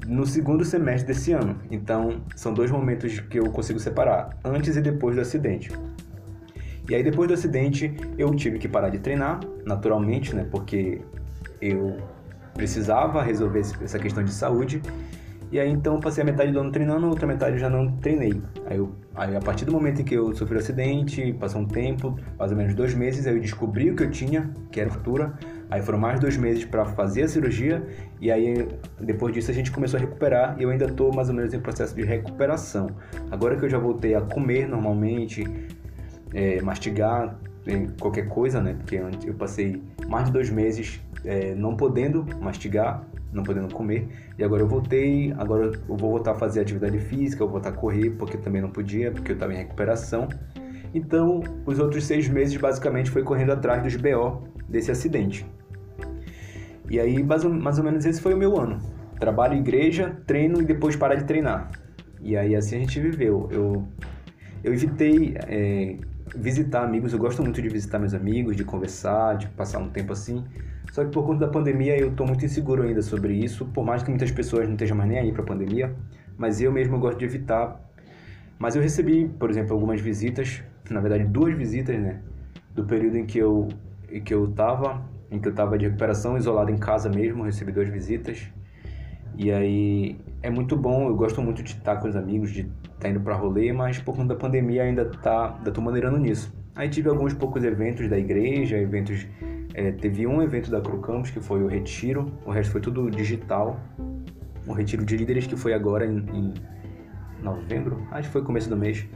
no 0.07 0.27
segundo 0.27 0.65
semestre 0.65 1.13
desse 1.13 1.33
ano. 1.33 1.59
Então, 1.71 2.23
são 2.37 2.53
dois 2.53 2.71
momentos 2.71 3.21
que 3.21 3.39
eu 3.39 3.51
consigo 3.51 3.79
separar, 3.79 4.39
antes 4.45 4.77
e 4.77 4.81
depois 4.81 5.17
do 5.17 5.23
acidente. 5.23 5.71
E 6.89 6.95
aí 6.95 7.03
depois 7.03 7.29
do 7.29 7.35
acidente 7.35 7.95
eu 8.17 8.35
tive 8.35 8.59
que 8.59 8.69
parar 8.69 8.89
de 8.89 8.99
treinar, 8.99 9.41
naturalmente, 9.65 10.35
né? 10.35 10.47
Porque 10.51 11.03
eu 11.61 11.99
precisava 12.55 13.23
resolver 13.23 13.61
essa 13.61 13.99
questão 13.99 14.25
de 14.25 14.33
saúde. 14.33 14.81
E 15.51 15.59
aí 15.59 15.71
então 15.71 15.99
passei 15.99 16.23
a 16.23 16.27
metade 16.27 16.53
do 16.53 16.61
ano 16.61 16.71
treinando, 16.71 17.07
a 17.07 17.09
outra 17.09 17.27
metade 17.27 17.53
eu 17.53 17.59
já 17.59 17.71
não 17.71 17.91
treinei. 17.93 18.41
Aí, 18.67 18.77
eu, 18.77 18.95
aí 19.15 19.35
a 19.35 19.41
partir 19.41 19.65
do 19.65 19.73
momento 19.73 20.03
em 20.03 20.05
que 20.05 20.15
eu 20.15 20.35
sofri 20.35 20.57
o 20.57 20.59
acidente, 20.59 21.33
passou 21.35 21.63
um 21.63 21.67
tempo, 21.67 22.19
mais 22.39 22.51
ou 22.51 22.57
menos 22.57 22.75
dois 22.75 22.95
meses, 22.95 23.27
aí 23.27 23.35
eu 23.35 23.41
descobri 23.41 23.91
o 23.91 23.97
que 23.97 24.03
eu 24.03 24.11
tinha, 24.11 24.51
que 24.71 24.81
era 24.81 24.91
fratura. 24.91 25.33
Aí 25.71 25.83
foram 25.83 25.99
mais 25.99 26.19
dois 26.19 26.37
meses 26.37 26.65
para 26.65 26.85
fazer 26.85 27.23
a 27.23 27.29
cirurgia 27.29 27.87
e 28.21 28.31
aí 28.31 28.67
depois 29.01 29.35
disso 29.35 29.51
a 29.51 29.55
gente 29.55 29.71
começou 29.71 29.99
a 29.99 30.01
recuperar 30.01 30.57
e 30.59 30.63
eu 30.63 30.71
ainda 30.71 30.87
estou 30.87 31.15
mais 31.15 31.29
ou 31.29 31.35
menos 31.35 31.53
em 31.53 31.61
processo 31.61 31.95
de 31.95 32.03
recuperação. 32.03 32.91
Agora 33.31 33.57
que 33.57 33.65
eu 33.65 33.69
já 33.69 33.79
voltei 33.79 34.15
a 34.15 34.21
comer 34.21 34.67
normalmente, 34.67 35.45
é, 36.33 36.61
mastigar 36.63 37.39
qualquer 38.01 38.29
coisa, 38.29 38.61
né? 38.61 38.75
Porque 38.75 39.01
eu 39.27 39.35
passei 39.35 39.83
mais 40.09 40.27
de 40.27 40.33
dois 40.33 40.51
meses 40.51 41.01
é, 41.25 41.55
não 41.55 41.77
podendo 41.77 42.25
mastigar, 42.41 43.05
não 43.33 43.43
podendo 43.43 43.73
comer. 43.75 44.09
E 44.39 44.45
agora 44.45 44.63
eu 44.63 44.69
voltei, 44.69 45.35
agora 45.37 45.67
eu 45.67 45.97
vou 45.97 46.11
voltar 46.11 46.33
a 46.33 46.35
fazer 46.35 46.61
atividade 46.61 46.99
física, 46.99 47.43
eu 47.43 47.47
vou 47.47 47.55
voltar 47.55 47.71
a 47.71 47.73
correr, 47.73 48.11
porque 48.11 48.37
também 48.39 48.63
não 48.63 48.71
podia, 48.71 49.11
porque 49.11 49.33
eu 49.33 49.35
estava 49.35 49.53
em 49.53 49.57
recuperação. 49.57 50.29
Então, 50.95 51.43
os 51.67 51.79
outros 51.79 52.05
seis 52.05 52.29
meses 52.29 52.57
basicamente 52.57 53.11
foi 53.11 53.23
correndo 53.23 53.53
atrás 53.53 53.83
dos 53.83 53.97
BO 53.97 54.49
desse 54.69 54.91
acidente. 54.91 55.47
E 56.91 56.99
aí, 56.99 57.23
mais 57.23 57.45
ou, 57.45 57.53
mais 57.53 57.79
ou 57.79 57.85
menos 57.85 58.07
esse 58.07 58.21
foi 58.21 58.33
o 58.33 58.37
meu 58.37 58.59
ano. 58.59 58.81
Trabalho, 59.21 59.59
igreja, 59.59 60.17
treino 60.27 60.63
e 60.63 60.65
depois 60.65 60.97
parar 60.97 61.17
de 61.17 61.25
treinar. 61.25 61.71
E 62.21 62.37
aí 62.37 62.57
assim 62.57 62.77
a 62.77 62.79
gente 62.81 62.99
viveu. 62.99 63.49
Eu, 63.51 63.87
eu 64.65 64.73
evitei 64.73 65.37
é, 65.47 65.97
visitar 66.37 66.83
amigos, 66.83 67.13
eu 67.13 67.19
gosto 67.19 67.43
muito 67.43 67.61
de 67.61 67.69
visitar 67.69 67.99
meus 67.99 68.15
amigos, 68.15 68.57
de 68.57 68.65
conversar, 68.65 69.37
de 69.37 69.49
passar 69.49 69.79
um 69.79 69.89
tempo 69.89 70.13
assim. 70.13 70.45
Só 70.93 71.05
que 71.05 71.11
por 71.11 71.25
conta 71.25 71.47
da 71.47 71.53
pandemia 71.53 71.99
eu 71.99 72.11
estou 72.11 72.27
muito 72.27 72.45
inseguro 72.45 72.83
ainda 72.83 73.03
sobre 73.03 73.33
isso, 73.33 73.67
por 73.67 73.85
mais 73.85 74.03
que 74.03 74.11
muitas 74.11 74.31
pessoas 74.31 74.67
não 74.67 74.75
estejam 74.75 74.97
mais 74.97 75.09
nem 75.09 75.19
aí 75.19 75.33
para 75.33 75.43
a 75.43 75.47
pandemia, 75.47 75.95
mas 76.37 76.61
eu 76.61 76.73
mesmo 76.73 76.99
gosto 76.99 77.19
de 77.19 77.25
evitar. 77.25 77.81
Mas 78.59 78.75
eu 78.75 78.83
recebi, 78.83 79.29
por 79.39 79.51
exemplo, 79.51 79.75
algumas 79.75 80.01
visitas, 80.01 80.63
na 80.91 81.01
verdade 81.01 81.25
duas 81.25 81.55
visitas, 81.55 81.99
né, 81.99 82.21
do 82.75 82.85
período 82.85 83.17
em 83.17 83.27
que 83.27 83.39
eu 83.39 83.69
em 84.11 84.23
que 84.23 84.33
eu 84.33 84.47
estava, 84.47 85.03
em 85.31 85.39
que 85.39 85.47
eu 85.47 85.51
estava 85.51 85.77
de 85.77 85.85
recuperação, 85.85 86.37
isolado 86.37 86.71
em 86.71 86.79
casa 86.79 87.11
mesmo, 87.11 87.45
recebi 87.45 87.71
duas 87.71 87.89
visitas. 87.89 88.49
E 89.37 89.53
aí 89.53 90.19
é 90.43 90.51
muito 90.51 90.77
bom, 90.77 91.07
eu 91.09 91.15
gosto 91.15 91.43
muito 91.43 91.63
de 91.63 91.73
estar 91.73 91.97
com 91.97 92.09
os 92.09 92.17
amigos, 92.17 92.51
de 92.51 92.69
estar 92.99 93.09
indo 93.09 93.21
para 93.21 93.35
rolê, 93.35 93.73
mas 93.73 93.99
por 93.99 94.15
conta 94.15 94.35
da 94.35 94.41
pandemia 94.41 94.83
ainda 94.83 95.05
tá, 95.05 95.55
ainda 95.57 95.71
tô 95.71 95.81
maneirando 95.81 96.19
nisso. 96.19 96.53
Aí 96.75 96.89
tive 96.89 97.09
alguns 97.09 97.33
poucos 97.33 97.65
eventos 97.65 98.09
da 98.09 98.19
igreja, 98.19 98.77
eventos 98.77 99.27
é, 99.75 99.93
teve 99.93 100.27
um 100.27 100.43
evento 100.43 100.71
da 100.71 100.81
Cru 100.81 100.99
Campus 100.99 101.31
que 101.31 101.41
foi 101.41 101.63
o 101.63 101.67
retiro, 101.67 102.33
o 102.45 102.51
resto 102.51 102.73
foi 102.73 102.81
tudo 102.81 103.11
digital. 103.11 103.81
O 104.67 104.73
retiro 104.73 105.05
de 105.05 105.17
líderes 105.17 105.47
que 105.47 105.57
foi 105.57 105.73
agora 105.73 106.05
em, 106.05 106.19
em 106.35 106.55
novembro, 107.43 108.03
acho 108.11 108.29
que 108.29 108.33
foi 108.33 108.43
começo 108.43 108.69
do 108.69 108.77
mês. 108.77 109.07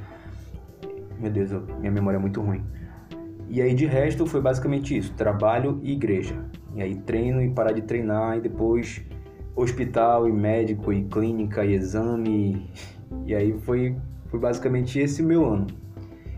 Meu 1.18 1.30
Deus, 1.30 1.50
minha 1.78 1.90
memória 1.90 2.16
é 2.16 2.20
muito 2.20 2.40
ruim. 2.40 2.64
E 3.48 3.60
aí 3.60 3.74
de 3.74 3.86
resto 3.86 4.24
foi 4.24 4.40
basicamente 4.40 4.96
isso, 4.96 5.12
trabalho 5.14 5.78
e 5.82 5.92
igreja. 5.92 6.34
E 6.74 6.80
aí 6.80 6.94
treino 6.94 7.42
e 7.42 7.50
parar 7.50 7.72
de 7.72 7.82
treinar 7.82 8.38
e 8.38 8.40
depois 8.40 9.04
hospital 9.54 10.28
e 10.28 10.32
médico 10.32 10.92
e 10.92 11.04
clínica 11.04 11.64
e 11.64 11.74
exame. 11.74 12.70
E 13.26 13.34
aí 13.34 13.52
foi, 13.60 13.96
foi 14.28 14.40
basicamente 14.40 14.98
esse 14.98 15.22
o 15.22 15.26
meu 15.26 15.44
ano. 15.46 15.66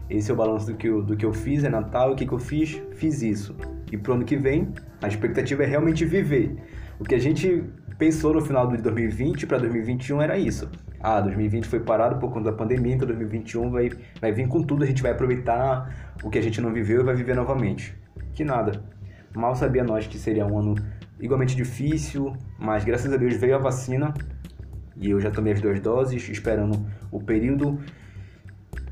Esse 0.08 0.30
é 0.30 0.34
o 0.34 0.36
balanço 0.36 0.66
do 0.66 0.74
que 0.74 0.86
eu, 0.86 1.02
do 1.02 1.16
que 1.16 1.24
eu 1.24 1.32
fiz, 1.32 1.64
é 1.64 1.68
Natal, 1.68 2.12
o 2.12 2.16
que, 2.16 2.26
que 2.26 2.32
eu 2.32 2.38
fiz? 2.38 2.80
Fiz 2.92 3.22
isso. 3.22 3.56
E 3.90 3.96
pro 3.96 4.14
ano 4.14 4.24
que 4.24 4.36
vem, 4.36 4.68
a 5.02 5.08
expectativa 5.08 5.62
é 5.62 5.66
realmente 5.66 6.04
viver. 6.04 6.56
O 6.98 7.04
que 7.04 7.14
a 7.14 7.18
gente 7.18 7.64
pensou 7.98 8.34
no 8.34 8.40
final 8.40 8.66
de 8.68 8.82
2020 8.82 9.46
para 9.46 9.58
2021 9.58 10.20
era 10.20 10.38
isso. 10.38 10.70
Ah, 11.00 11.20
2020 11.20 11.66
foi 11.66 11.80
parado 11.80 12.18
por 12.18 12.32
conta 12.32 12.50
da 12.50 12.56
pandemia, 12.56 12.94
então 12.94 13.06
2021 13.06 13.70
vai, 13.70 13.90
vai 14.20 14.32
vir 14.32 14.48
com 14.48 14.62
tudo, 14.62 14.84
a 14.84 14.86
gente 14.86 15.02
vai 15.02 15.12
aproveitar 15.12 16.14
o 16.22 16.30
que 16.30 16.38
a 16.38 16.42
gente 16.42 16.60
não 16.60 16.72
viveu 16.72 17.00
e 17.00 17.04
vai 17.04 17.14
viver 17.14 17.36
novamente. 17.36 17.96
Que 18.32 18.44
nada. 18.44 18.82
Mal 19.34 19.54
sabia 19.54 19.84
nós 19.84 20.06
que 20.06 20.18
seria 20.18 20.46
um 20.46 20.58
ano 20.58 20.74
igualmente 21.20 21.56
difícil, 21.56 22.34
mas 22.58 22.84
graças 22.84 23.12
a 23.12 23.16
Deus 23.16 23.36
veio 23.36 23.54
a 23.54 23.58
vacina 23.58 24.14
e 24.96 25.10
eu 25.10 25.20
já 25.20 25.30
tomei 25.30 25.52
as 25.52 25.60
duas 25.60 25.80
doses, 25.80 26.28
esperando 26.28 26.86
o 27.10 27.20
período 27.22 27.78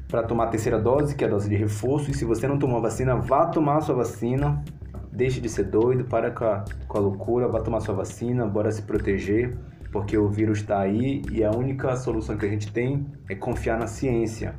para 0.09 0.23
tomar 0.23 0.45
a 0.45 0.47
terceira 0.49 0.79
dose, 0.79 1.15
que 1.15 1.25
é 1.25 1.27
a 1.27 1.31
dose 1.31 1.49
de 1.49 1.57
reforço. 1.57 2.11
E 2.11 2.15
se 2.15 2.25
você 2.25 2.47
não 2.47 2.59
tomou 2.59 2.77
a 2.79 2.81
vacina, 2.81 3.17
vá 3.17 3.47
tomar 3.47 3.79
a 3.79 3.81
sua 3.81 3.95
vacina. 3.95 4.63
Deixe 5.11 5.41
de 5.41 5.49
ser 5.49 5.65
doido, 5.65 6.05
para 6.05 6.31
com 6.31 6.45
a, 6.45 6.65
com 6.87 6.99
a 6.99 7.01
loucura, 7.01 7.49
vá 7.49 7.61
tomar 7.61 7.81
sua 7.81 7.95
vacina, 7.95 8.47
bora 8.47 8.71
se 8.71 8.83
proteger, 8.83 9.57
porque 9.91 10.17
o 10.17 10.29
vírus 10.29 10.59
está 10.59 10.81
aí 10.81 11.23
e 11.31 11.45
a 11.45 11.51
única 11.51 11.95
solução 11.97 12.37
que 12.37 12.47
a 12.47 12.49
gente 12.49 12.73
tem 12.73 13.07
é 13.29 13.35
confiar 13.35 13.79
na 13.79 13.87
ciência. 13.87 14.55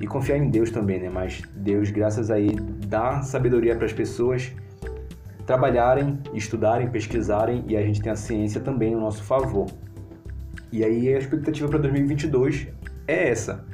E 0.00 0.06
confiar 0.06 0.36
em 0.36 0.50
Deus 0.50 0.70
também, 0.70 1.00
né? 1.00 1.08
Mas 1.08 1.42
Deus, 1.54 1.90
graças 1.90 2.30
a 2.30 2.38
Ele, 2.38 2.60
dá 2.86 3.22
sabedoria 3.22 3.74
para 3.76 3.86
as 3.86 3.94
pessoas 3.94 4.52
trabalharem, 5.46 6.18
estudarem, 6.34 6.90
pesquisarem 6.90 7.64
e 7.68 7.76
a 7.76 7.82
gente 7.82 8.02
tem 8.02 8.10
a 8.10 8.16
ciência 8.16 8.60
também 8.60 8.94
no 8.94 9.00
nosso 9.00 9.22
favor. 9.22 9.66
E 10.72 10.84
aí 10.84 11.14
a 11.14 11.18
expectativa 11.18 11.68
para 11.68 11.78
2022 11.78 12.68
é 13.06 13.28
essa: 13.28 13.64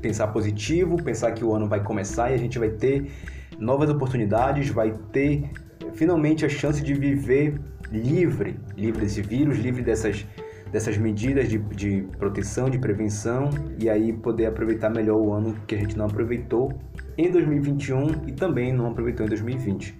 pensar 0.00 0.28
positivo, 0.28 0.96
pensar 0.96 1.32
que 1.32 1.44
o 1.44 1.54
ano 1.54 1.68
vai 1.68 1.82
começar 1.82 2.30
e 2.30 2.34
a 2.34 2.38
gente 2.38 2.58
vai 2.58 2.70
ter 2.70 3.10
novas 3.58 3.90
oportunidades, 3.90 4.70
vai 4.70 4.92
ter 5.12 5.50
finalmente 5.94 6.44
a 6.44 6.48
chance 6.48 6.82
de 6.82 6.94
viver 6.94 7.60
livre, 7.90 8.58
livre 8.76 9.02
desse 9.02 9.22
vírus, 9.22 9.58
livre 9.58 9.82
dessas, 9.82 10.26
dessas 10.70 10.96
medidas 10.96 11.48
de, 11.48 11.58
de 11.58 12.06
proteção, 12.18 12.70
de 12.70 12.78
prevenção 12.78 13.50
e 13.78 13.88
aí 13.88 14.12
poder 14.12 14.46
aproveitar 14.46 14.90
melhor 14.90 15.16
o 15.16 15.32
ano 15.32 15.56
que 15.66 15.74
a 15.74 15.78
gente 15.78 15.96
não 15.96 16.06
aproveitou 16.06 16.72
em 17.18 17.30
2021 17.30 18.28
e 18.28 18.32
também 18.32 18.72
não 18.72 18.88
aproveitou 18.88 19.26
em 19.26 19.28
2020. 19.28 19.98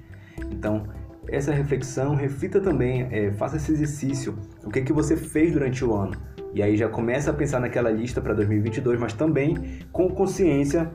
Então, 0.51 0.85
essa 1.29 1.53
reflexão, 1.53 2.15
reflita 2.15 2.61
também, 2.61 3.07
é, 3.11 3.31
faça 3.33 3.57
esse 3.57 3.73
exercício. 3.73 4.37
O 4.65 4.71
que, 4.71 4.81
que 4.83 4.93
você 4.93 5.17
fez 5.17 5.53
durante 5.53 5.85
o 5.85 5.95
ano? 5.95 6.17
E 6.55 6.63
aí 6.63 6.77
já 6.77 6.89
começa 6.89 7.31
a 7.31 7.35
pensar 7.35 7.61
naquela 7.61 7.91
lista 7.91 8.21
para 8.21 8.35
2022, 8.35 8.99
mas 8.99 9.13
também 9.13 9.79
com 9.93 10.09
consciência, 10.09 10.91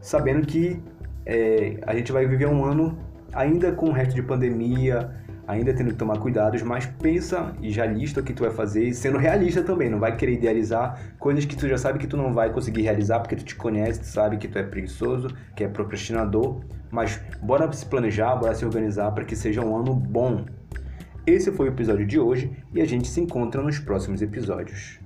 sabendo 0.00 0.46
que 0.46 0.82
é, 1.24 1.78
a 1.86 1.94
gente 1.94 2.12
vai 2.12 2.26
viver 2.26 2.46
um 2.46 2.64
ano 2.64 2.98
ainda 3.32 3.72
com 3.72 3.86
o 3.86 3.92
resto 3.92 4.14
de 4.14 4.22
pandemia, 4.22 5.10
ainda 5.46 5.72
tendo 5.74 5.90
que 5.90 5.96
tomar 5.96 6.18
cuidados, 6.18 6.62
mas 6.62 6.86
pensa 6.86 7.54
e 7.60 7.70
já 7.70 7.84
lista 7.84 8.20
o 8.20 8.22
que 8.22 8.32
tu 8.32 8.42
vai 8.42 8.52
fazer, 8.52 8.92
sendo 8.94 9.18
realista 9.18 9.62
também, 9.62 9.90
não 9.90 9.98
vai 9.98 10.16
querer 10.16 10.34
idealizar 10.34 11.14
coisas 11.18 11.44
que 11.44 11.56
tu 11.56 11.68
já 11.68 11.76
sabe 11.76 11.98
que 11.98 12.06
tu 12.06 12.16
não 12.16 12.32
vai 12.32 12.50
conseguir 12.50 12.82
realizar 12.82 13.20
porque 13.20 13.36
tu 13.36 13.44
te 13.44 13.54
conhece, 13.54 14.00
tu 14.00 14.06
sabe 14.06 14.36
que 14.36 14.48
tu 14.48 14.58
é 14.58 14.62
preguiçoso, 14.62 15.28
que 15.54 15.64
é 15.64 15.68
procrastinador, 15.68 16.60
mas 16.90 17.20
bora 17.42 17.70
se 17.72 17.84
planejar, 17.84 18.36
bora 18.36 18.54
se 18.54 18.64
organizar 18.64 19.10
para 19.12 19.24
que 19.24 19.36
seja 19.36 19.60
um 19.60 19.76
ano 19.76 19.94
bom. 19.94 20.44
Esse 21.26 21.50
foi 21.50 21.68
o 21.68 21.72
episódio 21.72 22.06
de 22.06 22.20
hoje 22.20 22.50
e 22.70 22.82
a 22.82 22.84
gente 22.84 23.08
se 23.08 23.18
encontra 23.18 23.62
nos 23.62 23.78
próximos 23.78 24.20
episódios. 24.20 25.00